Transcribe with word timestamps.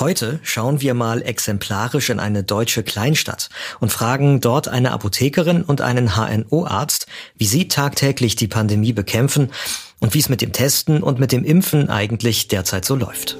Heute 0.00 0.38
schauen 0.44 0.80
wir 0.80 0.94
mal 0.94 1.22
exemplarisch 1.22 2.10
in 2.10 2.20
eine 2.20 2.44
deutsche 2.44 2.84
Kleinstadt 2.84 3.48
und 3.80 3.90
fragen 3.90 4.40
dort 4.40 4.68
eine 4.68 4.92
Apothekerin 4.92 5.62
und 5.62 5.80
einen 5.80 6.14
HNO-Arzt, 6.14 7.08
wie 7.36 7.46
sie 7.46 7.66
tagtäglich 7.66 8.36
die 8.36 8.46
Pandemie 8.46 8.92
bekämpfen 8.92 9.50
und 9.98 10.14
wie 10.14 10.20
es 10.20 10.28
mit 10.28 10.40
dem 10.40 10.52
Testen 10.52 11.02
und 11.02 11.18
mit 11.18 11.32
dem 11.32 11.42
Impfen 11.42 11.90
eigentlich 11.90 12.46
derzeit 12.46 12.84
so 12.84 12.94
läuft. 12.94 13.38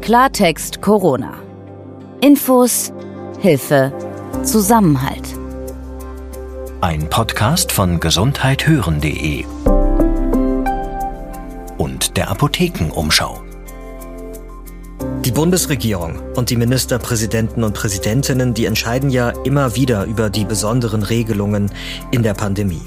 Klartext 0.00 0.82
Corona. 0.82 1.34
Infos, 2.20 2.92
Hilfe, 3.38 3.92
Zusammenhalt. 4.42 5.38
Ein 6.80 7.08
Podcast 7.08 7.70
von 7.70 8.00
gesundheithören.de 8.00 9.44
und 11.78 12.16
der 12.16 12.28
Apothekenumschau. 12.30 13.43
Die 15.24 15.32
Bundesregierung 15.32 16.20
und 16.36 16.50
die 16.50 16.56
Ministerpräsidenten 16.56 17.64
und 17.64 17.72
Präsidentinnen, 17.72 18.52
die 18.52 18.66
entscheiden 18.66 19.08
ja 19.08 19.30
immer 19.44 19.74
wieder 19.74 20.04
über 20.04 20.28
die 20.28 20.44
besonderen 20.44 21.02
Regelungen 21.02 21.70
in 22.10 22.22
der 22.22 22.34
Pandemie. 22.34 22.82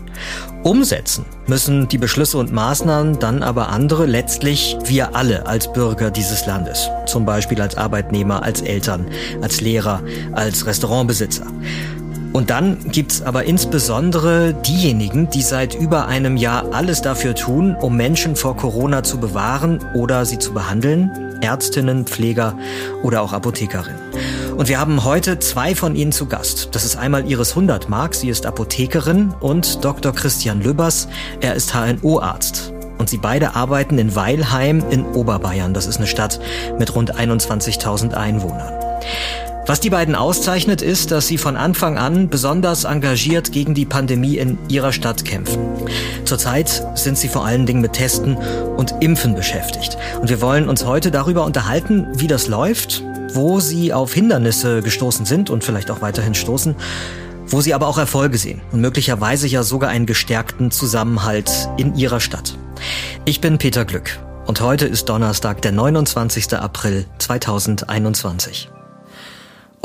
Umsetzen 0.62 1.26
müssen 1.48 1.88
die 1.88 1.98
Beschlüsse 1.98 2.38
und 2.38 2.54
Maßnahmen 2.54 3.18
dann 3.18 3.42
aber 3.42 3.70
andere, 3.70 4.06
letztlich 4.06 4.78
wir 4.86 5.16
alle 5.16 5.48
als 5.48 5.74
Bürger 5.74 6.12
dieses 6.12 6.46
Landes. 6.46 6.92
Zum 7.08 7.26
Beispiel 7.26 7.60
als 7.60 7.76
Arbeitnehmer, 7.76 8.44
als 8.44 8.62
Eltern, 8.62 9.08
als 9.42 9.62
Lehrer, 9.62 10.04
als 10.34 10.68
Restaurantbesitzer. 10.68 11.48
Und 12.34 12.52
dann 12.52 12.78
gibt's 12.92 13.24
aber 13.24 13.46
insbesondere 13.46 14.54
diejenigen, 14.54 15.28
die 15.32 15.42
seit 15.42 15.74
über 15.74 16.06
einem 16.06 16.38
Jahr 16.38 16.72
alles 16.72 17.02
dafür 17.02 17.34
tun, 17.34 17.76
um 17.82 17.98
Menschen 17.98 18.36
vor 18.36 18.56
Corona 18.56 19.02
zu 19.02 19.20
bewahren 19.20 19.80
oder 19.96 20.24
sie 20.24 20.38
zu 20.38 20.54
behandeln. 20.54 21.27
Ärztinnen, 21.42 22.06
Pfleger 22.06 22.58
oder 23.04 23.22
auch 23.22 23.34
Apothekerinnen. 23.34 24.00
Und 24.58 24.70
wir 24.70 24.80
haben 24.80 25.04
heute 25.04 25.40
zwei 25.40 25.76
von 25.76 25.96
ihnen 25.96 26.12
zu 26.12 26.26
Gast. 26.26 26.70
Das 26.72 26.84
ist 26.84 26.96
einmal 26.96 27.30
Iris 27.30 27.56
Hundertmark, 27.56 28.16
sie 28.16 28.30
ist 28.30 28.46
Apothekerin, 28.46 29.34
und 29.40 29.86
Dr. 29.86 30.14
Christian 30.14 30.62
Lübbers, 30.62 31.08
er 31.42 31.54
ist 31.54 31.74
HNO-Arzt. 31.76 32.74
Und 32.98 33.10
sie 33.10 33.18
beide 33.18 33.56
arbeiten 33.56 34.00
in 34.00 34.16
Weilheim 34.16 34.84
in 34.90 35.06
Oberbayern. 35.06 35.74
Das 35.74 35.86
ist 35.86 35.98
eine 35.98 36.08
Stadt 36.08 36.40
mit 36.80 36.96
rund 36.96 37.16
21.000 37.16 38.14
Einwohnern. 38.14 38.74
Was 39.68 39.82
die 39.82 39.90
beiden 39.90 40.16
auszeichnet, 40.16 40.82
ist, 40.82 41.12
dass 41.12 41.28
sie 41.28 41.38
von 41.38 41.58
Anfang 41.58 41.98
an 41.98 42.30
besonders 42.30 42.86
engagiert 42.86 43.52
gegen 43.52 43.74
die 43.74 43.86
Pandemie 43.86 44.38
in 44.38 44.58
ihrer 44.70 44.94
Stadt 44.94 45.26
kämpfen. 45.26 45.60
Zurzeit 46.24 46.86
sind 46.96 47.18
sie 47.18 47.28
vor 47.28 47.46
allen 47.46 47.66
Dingen 47.66 47.82
mit 47.82 47.92
Testen 47.92 48.38
und 48.38 48.96
Impfen 49.02 49.36
beschäftigt. 49.36 49.98
Und 50.22 50.30
wir 50.30 50.40
wollen 50.40 50.70
uns 50.70 50.86
heute 50.86 51.12
darüber 51.12 51.44
unterhalten, 51.44 52.08
wie 52.16 52.28
das 52.28 52.48
läuft, 52.48 53.04
wo 53.34 53.60
sie 53.60 53.92
auf 53.92 54.14
Hindernisse 54.14 54.82
gestoßen 54.82 55.26
sind 55.26 55.50
und 55.50 55.66
vielleicht 55.66 55.92
auch 55.92 56.02
weiterhin 56.02 56.34
stoßen, 56.34 56.74
wo 57.48 57.60
sie 57.60 57.74
aber 57.74 57.88
auch 57.88 57.98
Erfolge 57.98 58.38
sehen 58.38 58.62
und 58.72 58.80
möglicherweise 58.80 59.48
ja 59.48 59.64
sogar 59.64 59.90
einen 59.90 60.06
gestärkten 60.06 60.72
Zusammenhalt 60.72 61.52
in 61.76 61.94
ihrer 61.94 62.22
Stadt. 62.22 62.58
Ich 63.26 63.42
bin 63.42 63.58
Peter 63.58 63.84
Glück 63.84 64.18
und 64.46 64.62
heute 64.62 64.86
ist 64.86 65.10
Donnerstag, 65.10 65.62
der 65.62 65.74
29. 65.74 66.54
April 66.54 67.06
2021. 67.18 68.70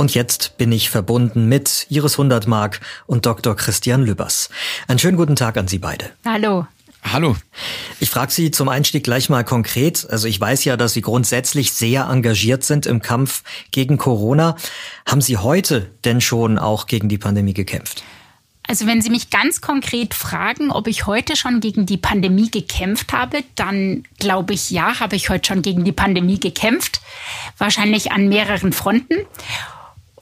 Und 0.02 0.14
jetzt 0.14 0.58
bin 0.58 0.72
ich 0.72 0.90
verbunden 0.90 1.46
mit 1.46 1.86
Iris 1.88 2.18
Hundertmark 2.18 2.80
und 3.06 3.24
Dr. 3.24 3.54
Christian 3.54 4.02
Lübbers. 4.02 4.50
Einen 4.88 4.98
schönen 4.98 5.16
guten 5.16 5.36
Tag 5.36 5.56
an 5.56 5.68
Sie 5.68 5.78
beide. 5.78 6.10
Hallo. 6.24 6.66
Hallo. 7.04 7.36
Ich 8.00 8.10
frage 8.10 8.32
Sie 8.32 8.50
zum 8.50 8.68
Einstieg 8.68 9.04
gleich 9.04 9.28
mal 9.28 9.44
konkret. 9.44 10.04
Also 10.10 10.26
ich 10.26 10.40
weiß 10.40 10.64
ja, 10.64 10.76
dass 10.76 10.94
Sie 10.94 11.02
grundsätzlich 11.02 11.72
sehr 11.72 12.06
engagiert 12.10 12.64
sind 12.64 12.84
im 12.86 13.00
Kampf 13.00 13.44
gegen 13.70 13.96
Corona. 13.96 14.56
Haben 15.06 15.20
Sie 15.20 15.36
heute 15.36 15.88
denn 16.04 16.20
schon 16.20 16.58
auch 16.58 16.88
gegen 16.88 17.08
die 17.08 17.18
Pandemie 17.18 17.54
gekämpft? 17.54 18.02
Also 18.66 18.86
wenn 18.86 19.02
Sie 19.02 19.10
mich 19.10 19.30
ganz 19.30 19.60
konkret 19.60 20.14
fragen, 20.14 20.70
ob 20.70 20.86
ich 20.86 21.06
heute 21.06 21.36
schon 21.36 21.60
gegen 21.60 21.84
die 21.86 21.96
Pandemie 21.96 22.50
gekämpft 22.50 23.12
habe, 23.12 23.44
dann 23.54 24.04
glaube 24.18 24.54
ich 24.54 24.70
ja, 24.70 24.98
habe 24.98 25.14
ich 25.14 25.28
heute 25.28 25.46
schon 25.46 25.62
gegen 25.62 25.84
die 25.84 25.92
Pandemie 25.92 26.40
gekämpft. 26.40 27.00
Wahrscheinlich 27.58 28.12
an 28.12 28.28
mehreren 28.28 28.72
Fronten. 28.72 29.14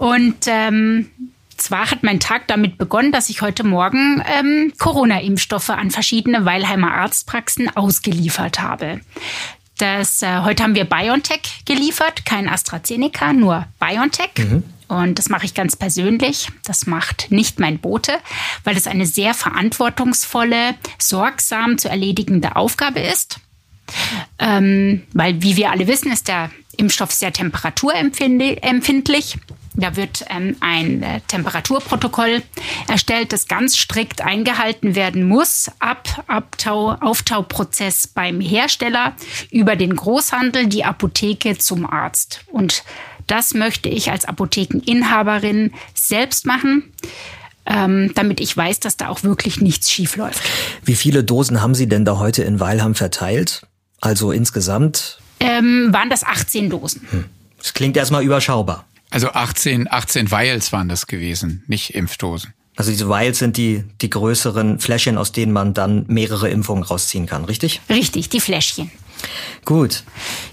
Und 0.01 0.47
ähm, 0.47 1.11
zwar 1.59 1.91
hat 1.91 2.03
mein 2.03 2.21
Tag 2.21 2.47
damit 2.47 2.79
begonnen, 2.79 3.13
dass 3.13 3.29
ich 3.29 3.43
heute 3.43 3.65
Morgen 3.65 4.25
ähm, 4.27 4.73
Corona-Impfstoffe 4.79 5.69
an 5.69 5.91
verschiedene 5.91 6.47
Weilheimer 6.47 6.95
Arztpraxen 6.95 7.69
ausgeliefert 7.77 8.63
habe. 8.63 9.03
Das, 9.77 10.23
äh, 10.23 10.41
heute 10.41 10.63
haben 10.63 10.75
wir 10.75 10.87
BioNTech 10.87 11.67
geliefert, 11.67 12.25
kein 12.25 12.49
AstraZeneca, 12.49 13.35
nur 13.35 13.67
BioNTech. 13.79 14.31
Mhm. 14.39 14.63
Und 14.89 15.19
das 15.19 15.29
mache 15.29 15.45
ich 15.45 15.53
ganz 15.53 15.77
persönlich. 15.77 16.49
Das 16.65 16.87
macht 16.87 17.31
nicht 17.31 17.61
mein 17.61 17.79
Bote, 17.79 18.15
weil 18.65 18.79
es 18.79 18.87
eine 18.87 19.05
sehr 19.05 19.35
verantwortungsvolle, 19.35 20.77
sorgsam 20.99 21.77
zu 21.77 21.91
erledigende 21.91 22.57
Aufgabe 22.57 23.01
ist. 23.01 23.39
Ähm, 24.39 25.03
weil, 25.13 25.43
wie 25.43 25.57
wir 25.57 25.71
alle 25.71 25.89
wissen, 25.89 26.11
ist 26.11 26.29
der 26.29 26.51
Impfstoff 26.79 27.13
sehr 27.13 27.35
temperaturempfindlich. 27.35 29.37
Da 29.81 29.97
wird 29.97 30.25
ähm, 30.29 30.57
ein 30.61 31.03
äh, 31.03 31.21
Temperaturprotokoll 31.27 32.43
erstellt, 32.89 33.33
das 33.33 33.49
ganz 33.49 33.77
strikt 33.77 34.21
eingehalten 34.23 34.95
werden 34.95 35.25
muss, 35.25 35.71
ab 35.79 36.25
Abtau, 36.27 36.93
Auftauprozess 37.01 38.07
beim 38.07 38.41
Hersteller 38.41 39.15
über 39.51 39.77
den 39.77 39.97
Großhandel, 39.97 40.67
die 40.67 40.85
Apotheke 40.85 41.57
zum 41.59 41.91
Arzt. 41.91 42.45
Und 42.53 42.85
das 43.27 43.55
möchte 43.55 43.89
ich 43.89 44.11
als 44.11 44.25
Apothekeninhaberin 44.25 45.73
selbst 45.95 46.47
machen. 46.47 46.93
Ähm, 47.67 48.13
damit 48.15 48.41
ich 48.41 48.57
weiß, 48.57 48.81
dass 48.81 48.97
da 48.97 49.09
auch 49.09 49.23
wirklich 49.23 49.61
nichts 49.61 49.91
schief 49.91 50.17
läuft. 50.17 50.43
Wie 50.83 50.97
viele 50.97 51.23
Dosen 51.23 51.61
haben 51.63 51.75
Sie 51.75 51.89
denn 51.89 52.05
da 52.05 52.19
heute 52.19 52.43
in 52.43 52.59
Weilham 52.59 52.95
verteilt? 52.95 53.63
Also 54.01 54.33
insgesamt? 54.33 55.21
Ähm, 55.41 55.89
waren 55.93 56.11
das 56.11 56.25
18 56.25 56.71
Dosen. 56.71 57.07
Hm. 57.11 57.25
Das 57.59 57.75
klingt 57.75 57.97
erstmal 57.97 58.25
überschaubar. 58.25 58.87
Also 59.11 59.33
18, 59.33 59.91
18 59.91 60.31
Vials 60.31 60.73
waren 60.73 60.89
das 60.89 61.07
gewesen, 61.07 61.65
nicht 61.67 61.95
Impfdosen. 61.95 62.55
Also 62.77 62.93
diese 62.93 63.09
Vials 63.09 63.39
sind 63.39 63.57
die, 63.57 63.85
die 64.01 64.09
größeren 64.09 64.79
Fläschchen, 64.79 65.19
aus 65.19 65.33
denen 65.33 65.53
man 65.53 65.75
dann 65.75 66.05
mehrere 66.09 66.49
Impfungen 66.49 66.85
rausziehen 66.85 67.27
kann, 67.27 67.45
richtig? 67.45 67.81
Richtig, 67.91 68.29
die 68.29 68.41
Fläschchen. 68.41 68.91
Gut. 69.65 70.05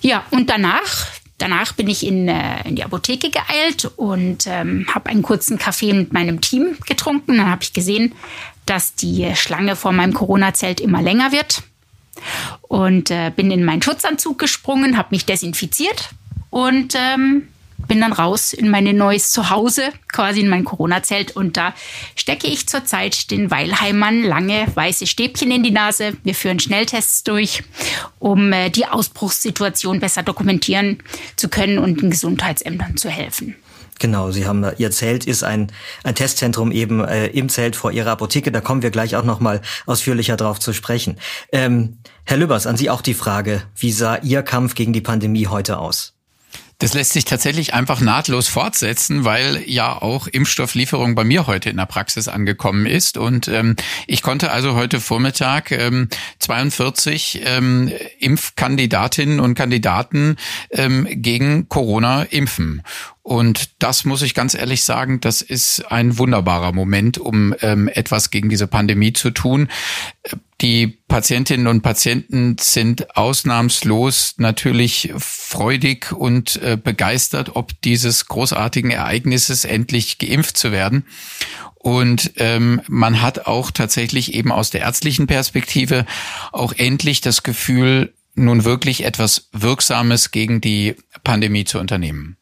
Ja, 0.01 0.25
und 0.31 0.49
danach, 0.49 1.07
danach 1.37 1.73
bin 1.73 1.87
ich 1.87 2.05
in, 2.05 2.27
äh, 2.27 2.67
in 2.67 2.75
die 2.75 2.83
Apotheke 2.83 3.29
geeilt 3.29 3.85
und 3.95 4.45
ähm, 4.47 4.87
habe 4.93 5.09
einen 5.09 5.21
kurzen 5.21 5.57
Kaffee 5.57 5.93
mit 5.93 6.11
meinem 6.11 6.41
Team 6.41 6.77
getrunken. 6.85 7.37
Dann 7.37 7.49
habe 7.49 7.63
ich 7.63 7.71
gesehen, 7.71 8.13
dass 8.65 8.95
die 8.95 9.33
Schlange 9.35 9.75
vor 9.75 9.93
meinem 9.93 10.13
Corona-Zelt 10.13 10.81
immer 10.81 11.01
länger 11.01 11.31
wird. 11.31 11.63
Und 12.63 13.11
äh, 13.11 13.31
bin 13.33 13.51
in 13.51 13.63
meinen 13.63 13.83
Schutzanzug 13.83 14.39
gesprungen, 14.39 14.97
habe 14.97 15.09
mich 15.11 15.25
desinfiziert 15.25 16.09
und 16.49 16.95
ähm, 16.95 17.47
bin 17.87 18.01
dann 18.01 18.13
raus 18.13 18.53
in 18.53 18.69
mein 18.69 18.83
neues 18.95 19.31
Zuhause, 19.31 19.89
quasi 20.11 20.41
in 20.41 20.49
mein 20.49 20.65
Corona-Zelt. 20.65 21.35
Und 21.35 21.57
da 21.57 21.73
stecke 22.15 22.47
ich 22.47 22.67
zurzeit 22.67 23.31
den 23.31 23.51
Weilheimern 23.51 24.23
lange 24.23 24.65
weiße 24.73 25.07
Stäbchen 25.07 25.51
in 25.51 25.63
die 25.63 25.71
Nase. 25.71 26.13
Wir 26.23 26.35
führen 26.35 26.59
Schnelltests 26.59 27.23
durch, 27.23 27.63
um 28.19 28.51
äh, 28.51 28.69
die 28.69 28.85
Ausbruchssituation 28.85 29.99
besser 29.99 30.23
dokumentieren 30.23 31.03
zu 31.35 31.49
können 31.49 31.77
und 31.77 32.01
den 32.01 32.09
Gesundheitsämtern 32.09 32.97
zu 32.97 33.09
helfen. 33.09 33.55
Genau, 33.99 34.29
Sie 34.31 34.45
haben 34.45 34.63
Ihr 34.77 34.91
Zelt 34.91 35.25
ist 35.25 35.43
ein 35.43 35.71
ein 36.03 36.13
Testzentrum 36.13 36.71
eben 36.71 37.03
äh, 37.03 37.27
im 37.27 37.49
Zelt 37.49 37.75
vor 37.75 37.91
Ihrer 37.91 38.11
Apotheke. 38.11 38.51
Da 38.51 38.61
kommen 38.61 38.83
wir 38.83 38.91
gleich 38.91 39.15
auch 39.15 39.23
noch 39.23 39.39
mal 39.39 39.61
ausführlicher 39.85 40.37
drauf 40.37 40.59
zu 40.59 40.73
sprechen. 40.73 41.17
Ähm, 41.51 41.97
Herr 42.23 42.37
Lübbers, 42.37 42.67
an 42.67 42.77
Sie 42.77 42.91
auch 42.91 43.01
die 43.01 43.15
Frage: 43.15 43.63
Wie 43.75 43.91
sah 43.91 44.17
Ihr 44.17 44.43
Kampf 44.43 44.75
gegen 44.75 44.93
die 44.93 45.01
Pandemie 45.01 45.47
heute 45.47 45.79
aus? 45.79 46.16
Das 46.79 46.93
lässt 46.93 47.13
sich 47.13 47.25
tatsächlich 47.25 47.73
einfach 47.73 48.01
nahtlos 48.01 48.47
fortsetzen, 48.47 49.25
weil 49.25 49.63
ja 49.65 49.99
auch 49.99 50.27
Impfstofflieferung 50.27 51.15
bei 51.15 51.23
mir 51.23 51.47
heute 51.47 51.71
in 51.71 51.77
der 51.77 51.87
Praxis 51.87 52.27
angekommen 52.27 52.85
ist. 52.85 53.17
Und 53.17 53.47
ähm, 53.47 53.75
ich 54.05 54.21
konnte 54.21 54.51
also 54.51 54.75
heute 54.75 54.99
Vormittag 54.99 55.71
ähm, 55.71 56.07
42 56.37 57.41
ähm, 57.45 57.91
Impfkandidatinnen 58.19 59.39
und 59.39 59.55
Kandidaten 59.55 60.35
ähm, 60.69 61.07
gegen 61.09 61.67
Corona 61.67 62.23
impfen. 62.23 62.83
Und 63.27 63.71
das 63.79 64.05
muss 64.05 64.21
ich 64.21 64.33
ganz 64.33 64.53
ehrlich 64.53 64.85
sagen, 64.85 65.19
das 65.19 65.41
ist 65.41 65.91
ein 65.91 66.17
wunderbarer 66.17 66.71
Moment, 66.71 67.17
um 67.17 67.53
ähm, 67.59 67.89
etwas 67.89 68.29
gegen 68.29 68.47
diese 68.47 68.67
Pandemie 68.67 69.11
zu 69.11 69.31
tun. 69.31 69.67
Die 70.61 70.87
Patientinnen 71.09 71.67
und 71.67 71.81
Patienten 71.81 72.55
sind 72.57 73.17
ausnahmslos 73.17 74.35
natürlich 74.37 75.11
freudig 75.17 76.13
und 76.13 76.55
äh, 76.63 76.77
begeistert, 76.81 77.57
ob 77.57 77.73
dieses 77.81 78.27
großartigen 78.27 78.91
Ereignisses 78.91 79.65
endlich 79.65 80.19
geimpft 80.19 80.55
zu 80.55 80.71
werden. 80.71 81.03
Und 81.75 82.31
ähm, 82.37 82.81
man 82.87 83.21
hat 83.21 83.45
auch 83.45 83.71
tatsächlich 83.71 84.35
eben 84.35 84.53
aus 84.53 84.69
der 84.69 84.83
ärztlichen 84.83 85.27
Perspektive 85.27 86.05
auch 86.53 86.71
endlich 86.71 87.19
das 87.19 87.43
Gefühl, 87.43 88.13
nun 88.35 88.63
wirklich 88.63 89.03
etwas 89.03 89.49
Wirksames 89.51 90.31
gegen 90.31 90.61
die 90.61 90.95
Pandemie 91.25 91.65
zu 91.65 91.77
unternehmen. 91.77 92.37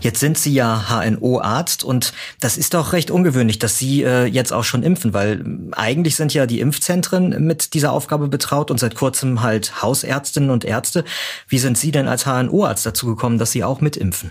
Jetzt 0.00 0.20
sind 0.20 0.38
Sie 0.38 0.52
ja 0.52 0.84
HNO-Arzt 0.88 1.84
und 1.84 2.12
das 2.40 2.56
ist 2.56 2.74
doch 2.74 2.92
recht 2.92 3.10
ungewöhnlich, 3.10 3.58
dass 3.58 3.78
Sie 3.78 4.02
äh, 4.02 4.24
jetzt 4.24 4.52
auch 4.52 4.64
schon 4.64 4.82
impfen, 4.82 5.12
weil 5.12 5.44
eigentlich 5.72 6.16
sind 6.16 6.34
ja 6.34 6.46
die 6.46 6.60
Impfzentren 6.60 7.46
mit 7.46 7.74
dieser 7.74 7.92
Aufgabe 7.92 8.28
betraut 8.28 8.70
und 8.70 8.78
seit 8.78 8.94
kurzem 8.94 9.42
halt 9.42 9.82
Hausärztinnen 9.82 10.50
und 10.50 10.64
Ärzte. 10.64 11.04
Wie 11.48 11.58
sind 11.58 11.78
Sie 11.78 11.90
denn 11.90 12.08
als 12.08 12.26
HNO-Arzt 12.26 12.86
dazu 12.86 13.06
gekommen, 13.06 13.38
dass 13.38 13.52
Sie 13.52 13.64
auch 13.64 13.80
mitimpfen? 13.80 14.30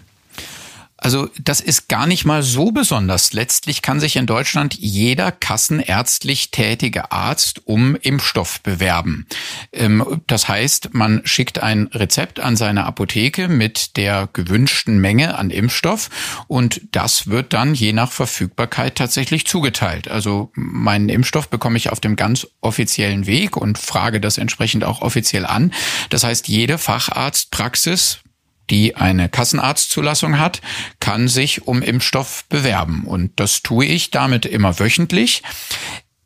Also 1.04 1.30
das 1.38 1.60
ist 1.60 1.90
gar 1.90 2.08
nicht 2.08 2.24
mal 2.24 2.44
so 2.44 2.72
besonders. 2.72 3.34
Letztlich 3.34 3.82
kann 3.82 4.00
sich 4.00 4.16
in 4.16 4.26
Deutschland 4.26 4.74
jeder 4.74 5.34
kassenärztlich 5.34 6.50
tätige 6.50 7.12
Arzt 7.12 7.68
um 7.68 7.98
Impfstoff 7.98 8.62
bewerben. 8.62 9.28
Ähm, 9.74 10.22
das 10.28 10.48
heißt, 10.48 10.94
man 10.94 11.22
schickt 11.26 11.62
ein 11.62 11.88
Rezept 11.88 12.40
an 12.40 12.56
seine 12.56 12.86
Apotheke 12.86 13.50
mit 13.50 13.98
der 13.98 14.30
gewünschten 14.32 14.98
Menge 14.98 15.38
an 15.38 15.50
Impfstoff 15.50 16.10
und 16.48 16.80
das 16.94 17.28
wird 17.28 17.52
dann 17.52 17.74
je 17.74 17.92
nach 17.92 18.14
Verfügbarkeit 18.14 18.96
tatsächlich 18.96 19.46
zugeteilt. 19.46 20.08
Also 20.08 20.52
meinen 20.56 21.10
Impfstoff 21.10 21.50
bekomme 21.50 21.76
ich 21.76 21.90
auf 21.90 22.00
dem 22.00 22.16
ganz 22.16 22.48
offiziellen 22.62 23.28
Weg 23.28 23.58
und 23.58 23.78
frage 23.78 24.22
das 24.22 24.38
entsprechend 24.38 24.86
auch 24.86 25.02
offiziell 25.02 25.46
an. 25.46 25.74
Das 26.10 26.24
heißt, 26.24 26.48
jede 26.48 26.78
Facharztpraxis 26.78 28.23
die 28.70 28.96
eine 28.96 29.30
Kassenarztzulassung 29.30 30.40
hat, 30.40 30.62
kann 31.00 31.28
sich 31.28 31.68
um 31.68 31.82
Impfstoff 31.82 32.46
bewerben. 32.50 33.04
Und 33.06 33.40
das 33.40 33.62
tue 33.62 33.86
ich 33.86 34.12
damit 34.12 34.46
immer 34.46 34.80
wöchentlich. 34.80 35.44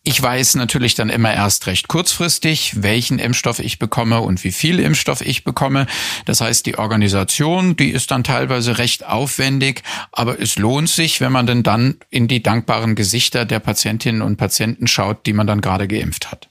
Ich 0.08 0.22
weiß 0.22 0.56
natürlich 0.56 0.96
dann 0.96 1.10
immer 1.10 1.34
erst 1.34 1.68
recht 1.68 1.90
kurzfristig, 1.90 2.82
welchen 2.82 3.20
Impfstoff 3.20 3.60
ich 3.60 3.78
bekomme 3.78 4.22
und 4.22 4.42
wie 4.46 4.54
viel 4.54 4.80
Impfstoff 4.80 5.20
ich 5.20 5.44
bekomme. 5.44 5.86
Das 6.24 6.40
heißt, 6.40 6.66
die 6.66 6.78
Organisation, 6.78 7.76
die 7.76 7.90
ist 7.90 8.12
dann 8.12 8.24
teilweise 8.24 8.78
recht 8.78 9.06
aufwendig, 9.06 9.84
aber 10.14 10.40
es 10.40 10.58
lohnt 10.58 10.88
sich, 10.88 11.20
wenn 11.20 11.34
man 11.34 11.46
denn 11.46 11.62
dann 11.62 11.98
in 12.10 12.30
die 12.30 12.42
dankbaren 12.42 12.96
Gesichter 12.96 13.44
der 13.44 13.60
Patientinnen 13.60 14.22
und 14.22 14.38
Patienten 14.38 14.88
schaut, 14.88 15.26
die 15.26 15.34
man 15.34 15.46
dann 15.46 15.60
gerade 15.60 15.90
geimpft 15.90 16.32
hat. 16.32 16.48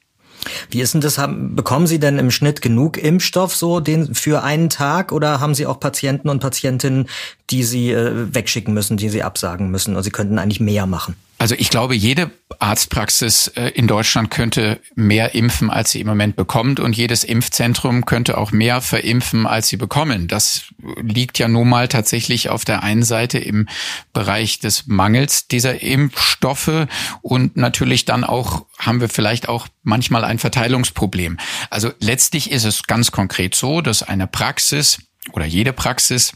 Wie 0.71 0.81
ist 0.81 0.95
denn 0.95 1.01
das? 1.01 1.19
Haben, 1.19 1.57
bekommen 1.57 1.87
Sie 1.87 1.99
denn 1.99 2.19
im 2.19 2.31
Schnitt 2.31 2.63
genug 2.63 2.97
Impfstoff 2.99 3.55
so 3.55 3.81
den 3.81 4.15
für 4.15 4.43
einen 4.43 4.71
Tag 4.71 5.13
oder 5.13 5.41
haben 5.41 5.55
Sie 5.55 5.67
auch 5.67 5.81
Patienten 5.81 6.29
und 6.29 6.41
Patientinnen, 6.41 7.09
die 7.51 7.63
Sie 7.63 7.93
äh, 7.93 8.35
wegschicken 8.35 8.75
müssen, 8.75 8.97
die 8.97 9.09
Sie 9.09 9.23
absagen 9.23 9.71
müssen? 9.71 9.95
Oder 9.95 10.03
Sie 10.03 10.11
könnten 10.11 10.39
eigentlich 10.39 10.61
mehr 10.61 10.87
machen? 10.87 11.17
Also 11.39 11.55
ich 11.59 11.69
glaube, 11.69 11.95
jede 11.95 12.31
Arztpraxis 12.59 13.49
äh, 13.49 13.69
in 13.71 13.87
Deutschland 13.87 14.31
könnte 14.31 14.81
mehr 14.95 15.35
impfen, 15.35 15.69
als 15.69 15.91
sie 15.91 16.01
im 16.01 16.07
Moment 16.07 16.35
bekommt. 16.35 16.81
Und 16.81 16.97
jedes 16.97 17.25
Impfzentrum 17.25 18.07
könnte 18.07 18.39
auch 18.39 18.53
mehr 18.53 18.81
verimpfen, 18.81 19.47
als 19.47 19.69
sie 19.69 19.77
bekommen. 19.77 20.29
Das 20.29 20.63
liegt 21.03 21.39
ja 21.39 21.49
nun 21.49 21.69
mal 21.69 21.89
tatsächlich 21.89 22.49
auf 22.49 22.65
der 22.65 22.83
einen 22.83 23.03
Seite 23.03 23.39
im 23.39 23.69
Bereich 24.15 24.61
des 24.61 24.87
Mangels 24.87 25.47
dieser 25.47 25.83
Impfstoffe. 25.83 26.87
Und 27.21 27.57
natürlich 27.57 28.07
dann 28.07 28.25
auch 28.25 28.65
haben 28.79 29.01
wir 29.03 29.11
vielleicht 29.11 29.49
auch 29.49 29.69
manchmal 29.83 30.25
ein 30.25 30.39
Verteilungsproblem. 30.39 31.37
Also 31.69 31.93
letztlich 32.01 32.51
ist 32.51 32.65
es 32.65 32.85
ganz 32.85 33.13
konkret 33.13 33.55
so, 33.55 33.83
dass 33.83 34.03
eine 34.03 34.27
Praxis 34.27 34.99
oder 35.33 35.45
jede 35.45 35.73
Praxis 35.73 36.33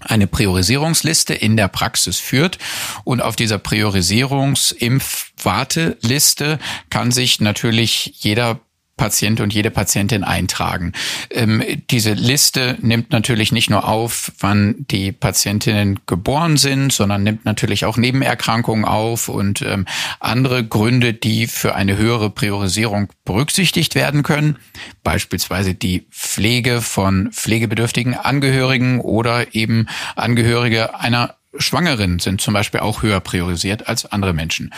eine 0.00 0.26
Priorisierungsliste 0.26 1.34
in 1.34 1.56
der 1.56 1.68
Praxis 1.68 2.18
führt. 2.18 2.58
Und 3.04 3.22
auf 3.22 3.36
dieser 3.36 3.58
Priorisierungsimpfwarteliste 3.58 6.58
kann 6.90 7.12
sich 7.12 7.40
natürlich 7.40 8.14
jeder 8.18 8.60
Patient 8.96 9.40
und 9.40 9.52
jede 9.52 9.70
Patientin 9.70 10.24
eintragen. 10.24 10.92
Ähm, 11.30 11.62
diese 11.90 12.14
Liste 12.14 12.78
nimmt 12.80 13.10
natürlich 13.10 13.52
nicht 13.52 13.68
nur 13.68 13.86
auf, 13.86 14.32
wann 14.40 14.86
die 14.90 15.12
Patientinnen 15.12 16.00
geboren 16.06 16.56
sind, 16.56 16.92
sondern 16.92 17.22
nimmt 17.22 17.44
natürlich 17.44 17.84
auch 17.84 17.98
Nebenerkrankungen 17.98 18.86
auf 18.86 19.28
und 19.28 19.60
ähm, 19.60 19.84
andere 20.18 20.64
Gründe, 20.64 21.12
die 21.12 21.46
für 21.46 21.74
eine 21.74 21.98
höhere 21.98 22.30
Priorisierung 22.30 23.12
berücksichtigt 23.26 23.94
werden 23.94 24.22
können. 24.22 24.56
Beispielsweise 25.02 25.74
die 25.74 26.06
Pflege 26.10 26.80
von 26.80 27.30
pflegebedürftigen 27.32 28.14
Angehörigen 28.14 29.00
oder 29.00 29.54
eben 29.54 29.88
Angehörige 30.14 30.98
einer 30.98 31.34
Schwangeren 31.58 32.18
sind 32.18 32.40
zum 32.40 32.54
Beispiel 32.54 32.80
auch 32.80 33.02
höher 33.02 33.20
priorisiert 33.20 33.88
als 33.88 34.06
andere 34.06 34.32
Menschen. 34.32 34.72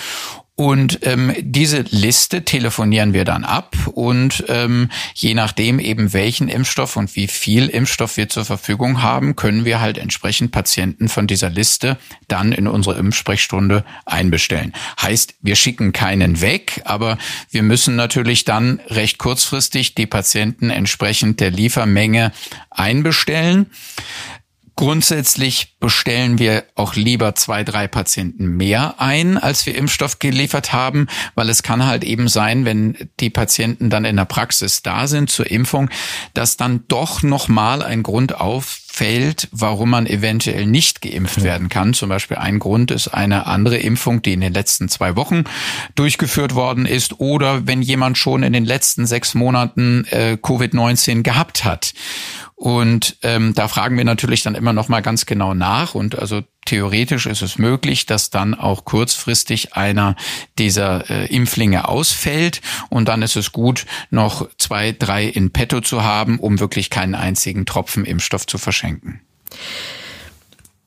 Und 0.59 1.07
ähm, 1.07 1.33
diese 1.39 1.83
Liste 1.83 2.45
telefonieren 2.45 3.13
wir 3.13 3.25
dann 3.25 3.45
ab 3.45 3.77
und 3.95 4.43
ähm, 4.49 4.89
je 5.15 5.33
nachdem 5.35 5.79
eben 5.79 6.13
welchen 6.13 6.49
Impfstoff 6.49 6.97
und 6.97 7.15
wie 7.15 7.29
viel 7.29 7.69
Impfstoff 7.69 8.17
wir 8.17 8.29
zur 8.29 8.45
Verfügung 8.45 9.01
haben, 9.01 9.37
können 9.37 9.65
wir 9.65 9.81
halt 9.81 9.99
entsprechend 9.99 10.51
Patienten 10.51 11.09
von 11.09 11.29
dieser 11.29 11.49
Liste 11.49 11.97
dann 12.27 12.51
in 12.51 12.67
unsere 12.67 12.99
Impfsprechstunde 12.99 13.85
einbestellen. 14.05 14.73
Heißt, 15.01 15.37
wir 15.43 15.55
schicken 15.55 15.93
keinen 15.93 16.41
weg, 16.41 16.83
aber 16.87 17.19
wir 17.53 17.63
müssen 17.63 17.95
natürlich 17.95 18.43
dann 18.43 18.81
recht 18.89 19.19
kurzfristig 19.19 19.95
die 19.95 20.07
Patienten 20.07 20.71
entsprechend 20.71 21.39
der 21.39 21.53
Liefermenge 21.53 22.33
einbestellen. 22.71 23.67
Grundsätzlich 24.79 25.75
bestellen 25.81 26.39
wir 26.39 26.63
auch 26.77 26.95
lieber 26.95 27.35
zwei, 27.35 27.65
drei 27.65 27.89
Patienten 27.89 28.57
mehr 28.57 28.95
ein, 28.99 29.37
als 29.37 29.67
wir 29.67 29.75
Impfstoff 29.75 30.21
geliefert 30.21 30.73
haben, 30.73 31.09
weil 31.35 31.49
es 31.51 31.65
kann 31.65 31.85
halt 31.85 32.05
eben 32.05 32.29
sein, 32.29 32.65
wenn 32.65 32.97
die 33.19 33.29
Patienten 33.29 33.91
dann 33.91 34.05
in 34.05 34.15
der 34.15 34.25
Praxis 34.25 34.83
da 34.83 35.09
sind 35.09 35.31
zur 35.31 35.51
Impfung, 35.51 35.91
dass 36.33 36.57
dann 36.57 36.85
doch 36.87 37.25
nochmal 37.25 37.83
ein 37.83 38.05
Grund 38.05 38.41
auffällt, 38.41 39.49
warum 39.51 39.91
man 39.91 40.07
eventuell 40.07 40.65
nicht 40.65 41.03
geimpft 41.03 41.43
werden 41.43 41.69
kann. 41.69 41.93
Zum 41.93 42.09
Beispiel 42.09 42.37
ein 42.37 42.61
Grund 42.61 42.93
ist 42.93 43.09
eine 43.09 43.47
andere 43.47 43.79
Impfung, 43.79 44.23
die 44.23 44.35
in 44.35 44.41
den 44.41 44.55
letzten 44.55 44.89
zwei 44.89 45.17
Wochen 45.17 45.43
durchgeführt 45.97 46.55
worden 46.55 46.87
ist 46.87 47.19
oder 47.19 47.67
wenn 47.67 47.83
jemand 47.83 48.17
schon 48.17 48.45
in 48.45 48.53
den 48.53 48.65
letzten 48.65 49.09
sechs 49.09 49.35
Monaten 49.35 50.05
äh, 50.11 50.39
Covid-19 50.41 51.23
gehabt 51.23 51.65
hat. 51.65 51.95
Und 52.59 53.19
ähm, 53.23 53.55
da 53.55 53.69
fragen 53.69 53.97
wir 53.97 54.05
natürlich 54.05 54.43
dann 54.43 54.57
immer 54.57 54.73
noch 54.73 54.89
mal 54.89 55.01
ganz 55.01 55.27
genau 55.27 55.55
nach. 55.55 55.95
Und 55.95 56.19
also 56.19 56.43
theoretisch 56.67 57.27
ist 57.27 57.41
es 57.41 57.57
möglich, 57.57 58.05
dass 58.05 58.31
dann 58.31 58.57
auch 58.57 58.85
kurzfristig 58.85 59.75
einer 59.75 60.17
dieser 60.59 61.09
äh, 61.09 61.27
Impflinge 61.27 61.87
ausfällt. 61.87 62.61
Und 62.89 63.07
dann 63.07 63.23
ist 63.23 63.37
es 63.37 63.53
gut, 63.53 63.87
noch 64.11 64.49
zwei, 64.59 64.91
drei 64.91 65.25
in 65.25 65.53
petto 65.53 65.81
zu 65.81 66.03
haben, 66.03 66.41
um 66.41 66.59
wirklich 66.59 66.91
keinen 66.91 67.15
einzigen 67.15 67.65
Tropfen 67.65 68.05
Impfstoff 68.05 68.45
zu 68.45 68.59
verschenken. 68.59 69.21